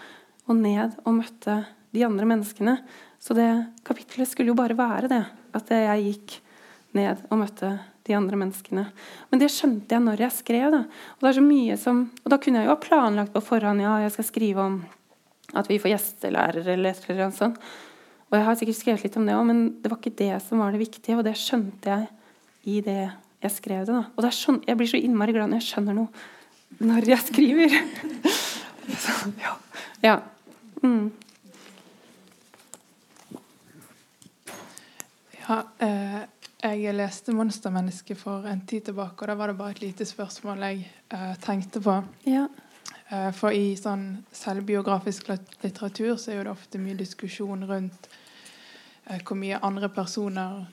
[0.48, 1.60] og ned og møtte
[1.94, 2.78] de andre menneskene.
[3.22, 3.50] Så det
[3.88, 5.24] kapittelet skulle jo bare være det.
[5.58, 6.38] At jeg gikk
[6.98, 7.76] ned og møtte
[8.08, 8.86] de andre menneskene.
[9.30, 10.70] Men det skjønte jeg når jeg skrev.
[10.74, 10.84] Da.
[11.20, 11.42] Og,
[11.82, 14.80] som, og da kunne jeg jo ha planlagt på forhånd ja, jeg skal skrive om
[15.58, 17.68] at vi får gjestelærere eller eller annet.
[18.28, 20.64] Og jeg har sikkert skrevet litt om det òg, men det var ikke det som
[20.64, 21.20] var det viktige.
[21.20, 22.10] Og det skjønte jeg
[22.68, 23.04] i det
[23.44, 23.94] jeg skrev det.
[23.94, 24.08] da.
[24.18, 26.26] Og sånn, jeg blir så innmari glad når jeg skjønner noe
[26.80, 27.78] når jeg skriver.
[29.04, 29.54] så, ja.
[30.02, 30.18] ja.
[30.84, 31.12] Mm.
[35.48, 36.22] Ja, eh,
[36.62, 40.58] jeg leste 'Monstermennesket' for en tid tilbake, og da var det bare et lite spørsmål
[40.58, 42.04] jeg eh, tenkte på.
[42.26, 42.48] Ja.
[43.10, 45.30] Eh, for i sånn selvbiografisk
[45.64, 48.10] litteratur så er det ofte mye diskusjon rundt
[49.06, 50.66] eh, hvor mye andre personer,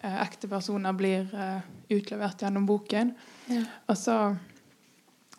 [0.00, 1.60] eh, ekte personer, blir eh,
[1.94, 3.14] utlevert gjennom boken.
[3.46, 3.62] Ja.
[3.86, 4.18] Og så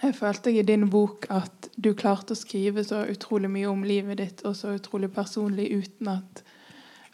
[0.01, 4.19] jeg følte i din bok at du klarte å skrive så utrolig mye om livet
[4.21, 6.43] ditt, og så utrolig personlig, uten at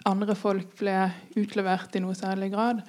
[0.10, 0.98] andre folk ble
[1.40, 2.84] utlevert i noe særlig grad.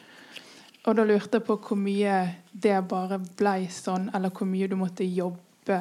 [0.85, 2.17] Og da lurte jeg på hvor mye
[2.53, 5.79] det bare blei sånn, eller hvor mye du måtte jobbe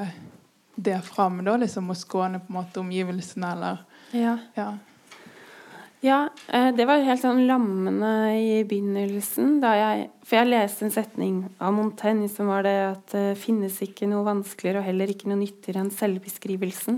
[0.76, 3.84] det fram, da, liksom å skåne på en måte omgivelsene, eller
[4.14, 4.38] Ja.
[4.55, 4.72] ja.
[6.04, 9.62] Ja, eh, det var helt sånn lammende i begynnelsen.
[9.64, 13.78] Da jeg, for jeg leste en setning av Montaigne som var det at det finnes
[13.86, 16.97] ikke noe vanskeligere og heller ikke noe nyttigere enn selvbeskrivelsen.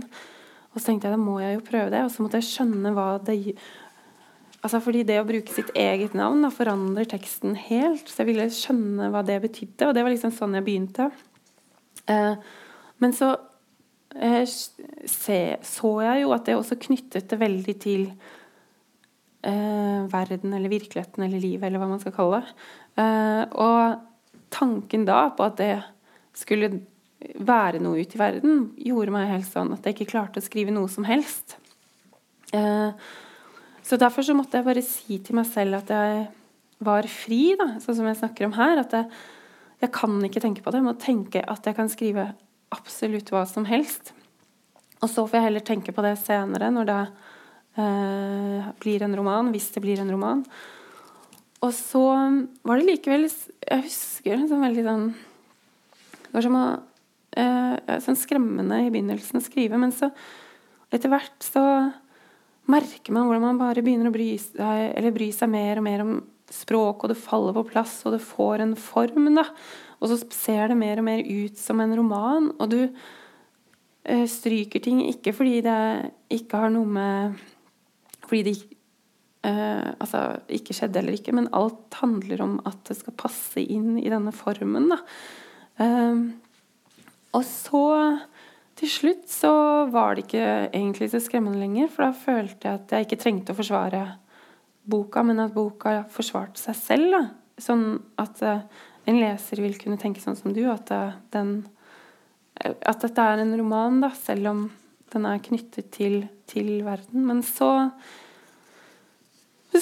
[0.74, 2.02] Og så tenkte jeg da må jeg jo prøve det.
[2.02, 3.40] Og så måtte jeg skjønne hva det
[4.66, 8.08] Altså fordi det å bruke sitt eget navn da, forandrer teksten helt.
[8.10, 11.06] Så jeg ville skjønne hva det betydde, og det var liksom sånn jeg begynte.
[12.10, 12.34] Eh,
[13.06, 13.30] men så
[14.18, 18.08] eh, se, så jeg jo at det også knyttet det veldig til
[19.46, 22.56] eh, verden eller virkeligheten eller livet, eller hva man skal kalle det.
[23.02, 24.02] Eh, og
[24.56, 25.76] tanken da på at det
[26.36, 26.72] skulle
[27.42, 30.74] være noe ute i verden, gjorde meg helt sånn at jeg ikke klarte å skrive
[30.76, 31.58] noe som helst.
[32.54, 32.92] Eh,
[33.86, 36.26] så derfor så måtte jeg bare si til meg selv at jeg
[36.86, 38.82] var fri, da, sånn som jeg snakker om her.
[38.82, 39.10] At jeg,
[39.84, 40.82] jeg kan ikke tenke på det.
[40.82, 42.30] Jeg må tenke at jeg kan skrive
[42.76, 44.12] absolutt hva som helst.
[45.04, 47.25] Og så får jeg heller tenke på det senere, når det eh,
[47.76, 50.46] blir en roman, hvis det blir en roman.
[51.66, 52.04] Og så
[52.68, 56.66] var det likevel Jeg husker sånn veldig sånn Det var som å
[57.40, 60.12] eh, Sånn skremmende i begynnelsen å skrive, men så
[60.94, 61.62] etter hvert så
[62.72, 64.62] merker man hvordan man bare begynner å bry seg,
[64.96, 66.14] eller bry seg mer og mer om
[66.54, 69.28] språk, og det faller på plass, og det får en form.
[69.36, 69.44] da.
[70.00, 74.84] Og så ser det mer og mer ut som en roman, og du eh, stryker
[74.86, 75.80] ting ikke fordi det
[76.38, 77.44] ikke har noe med
[78.36, 83.16] Fordi det eh, altså, ikke skjedde eller ikke, men alt handler om at det skal
[83.16, 84.90] passe inn i denne formen.
[84.92, 84.98] da.
[85.80, 86.26] Eh,
[87.36, 87.86] og så
[88.76, 89.54] til slutt så
[89.92, 93.56] var det ikke egentlig så skremmende lenger, for da følte jeg at jeg ikke trengte
[93.56, 94.04] å forsvare
[94.84, 97.16] boka, men at boka forsvarte seg selv.
[97.16, 97.22] Da.
[97.64, 97.86] Sånn
[98.20, 98.66] at uh,
[99.08, 101.62] en leser vil kunne tenke sånn som du, at, uh, den,
[102.60, 104.68] at dette er en roman, da, selv om
[105.16, 107.24] den er knyttet til, til verden.
[107.28, 107.88] Men så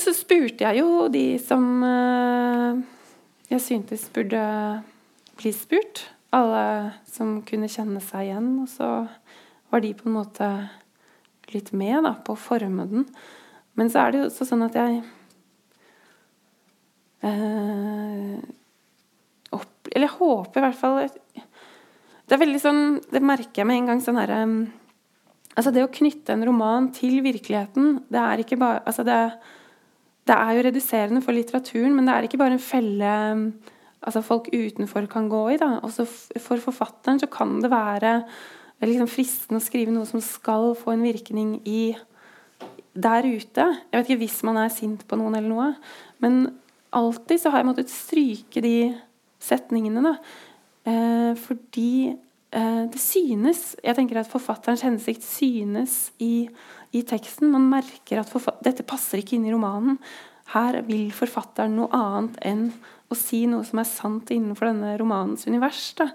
[0.01, 2.79] så spurte jeg jo de som uh,
[3.51, 4.43] jeg syntes burde
[5.39, 6.65] bli spurt alle
[7.09, 8.49] som kunne kjenne seg igjen.
[8.63, 8.89] Og så
[9.69, 10.49] var de på en måte
[11.53, 13.07] litt med da, på å forme den.
[13.77, 14.99] Men så er det jo også sånn at jeg
[17.25, 18.35] eh,
[19.53, 23.79] opp, Eller jeg håper i hvert fall Det er veldig sånn Det merker jeg med
[23.79, 24.43] en gang sånn herre
[25.57, 29.17] Altså det å knytte en roman til virkeligheten, det er ikke bare altså det,
[30.27, 33.13] det er jo reduserende for litteraturen, men det er ikke bare en felle
[34.03, 35.59] altså folk utenfor kan gå i.
[35.59, 35.77] Da.
[35.83, 36.05] Også
[36.41, 38.21] for forfatteren så kan det være
[38.83, 41.93] liksom fristende å skrive noe som skal få en virkning i
[42.93, 43.67] der ute.
[43.89, 45.69] Jeg vet ikke hvis man er sint på noen eller noe.
[46.23, 46.45] Men
[46.93, 48.75] alltid så har jeg måttet stryke de
[49.43, 50.03] setningene.
[50.03, 50.13] Da.
[50.91, 52.19] Eh, fordi eh,
[52.53, 56.45] det synes Jeg tenker at forfatterens hensikt synes i,
[56.93, 57.49] i teksten.
[57.49, 58.29] Man merker at
[58.61, 59.97] dette passer ikke inn i romanen.
[60.53, 62.67] Her vil forfatteren noe annet enn
[63.09, 65.91] å si noe som er sant innenfor denne romanens univers.
[65.97, 66.09] Da.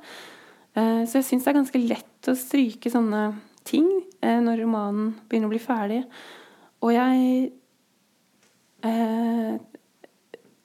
[0.79, 3.23] Eh, så jeg syns det er ganske lett å stryke sånne
[3.69, 3.89] ting
[4.21, 6.03] eh, når romanen begynner å bli ferdig.
[6.85, 7.49] Og jeg
[8.87, 9.57] eh,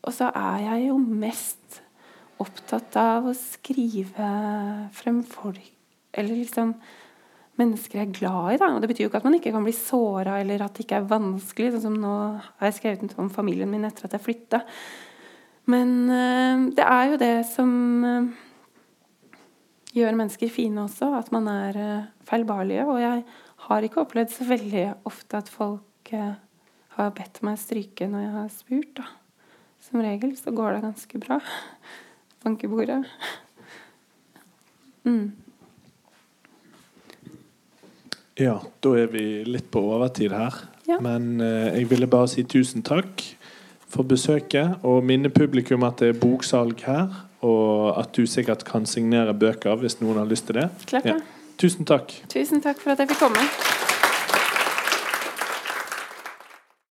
[0.04, 1.83] Og så er jeg jo mest
[2.44, 4.28] opptatt av å skrive
[4.96, 5.72] frem folk
[6.14, 6.76] Eller liksom
[7.60, 8.60] mennesker jeg er glad i.
[8.62, 8.70] Da.
[8.74, 11.02] Og det betyr jo ikke at man ikke kan bli såra, eller at det ikke
[11.02, 11.74] er vanskelig.
[11.76, 14.64] Sånn som nå har jeg skrevet om familien min etter at jeg flytta.
[15.72, 17.72] Men øh, det er jo det som
[18.04, 18.30] øh,
[19.96, 22.88] gjør mennesker fine også, at man er øh, feilbarlige.
[22.90, 23.24] Og jeg
[23.68, 28.50] har ikke opplevd så veldig ofte at folk har bedt meg stryke når jeg har
[28.52, 28.98] spurt.
[29.00, 29.06] Da.
[29.84, 31.40] Som regel så går det ganske bra.
[32.44, 33.06] Bankebordet.
[35.04, 35.32] Mm.
[38.40, 40.58] Ja, da er vi litt på overtid her.
[40.88, 40.98] Ja.
[41.04, 43.22] Men eh, jeg ville bare si tusen takk
[43.94, 47.14] for besøket, og minne publikum at det er boksalg her.
[47.44, 50.70] Og at du sikkert kan signere bøker hvis noen har lyst til det.
[50.88, 51.18] Klart det.
[51.20, 51.50] Ja.
[51.60, 52.16] Tusen takk.
[52.32, 53.92] Tusen takk for at jeg fikk komme.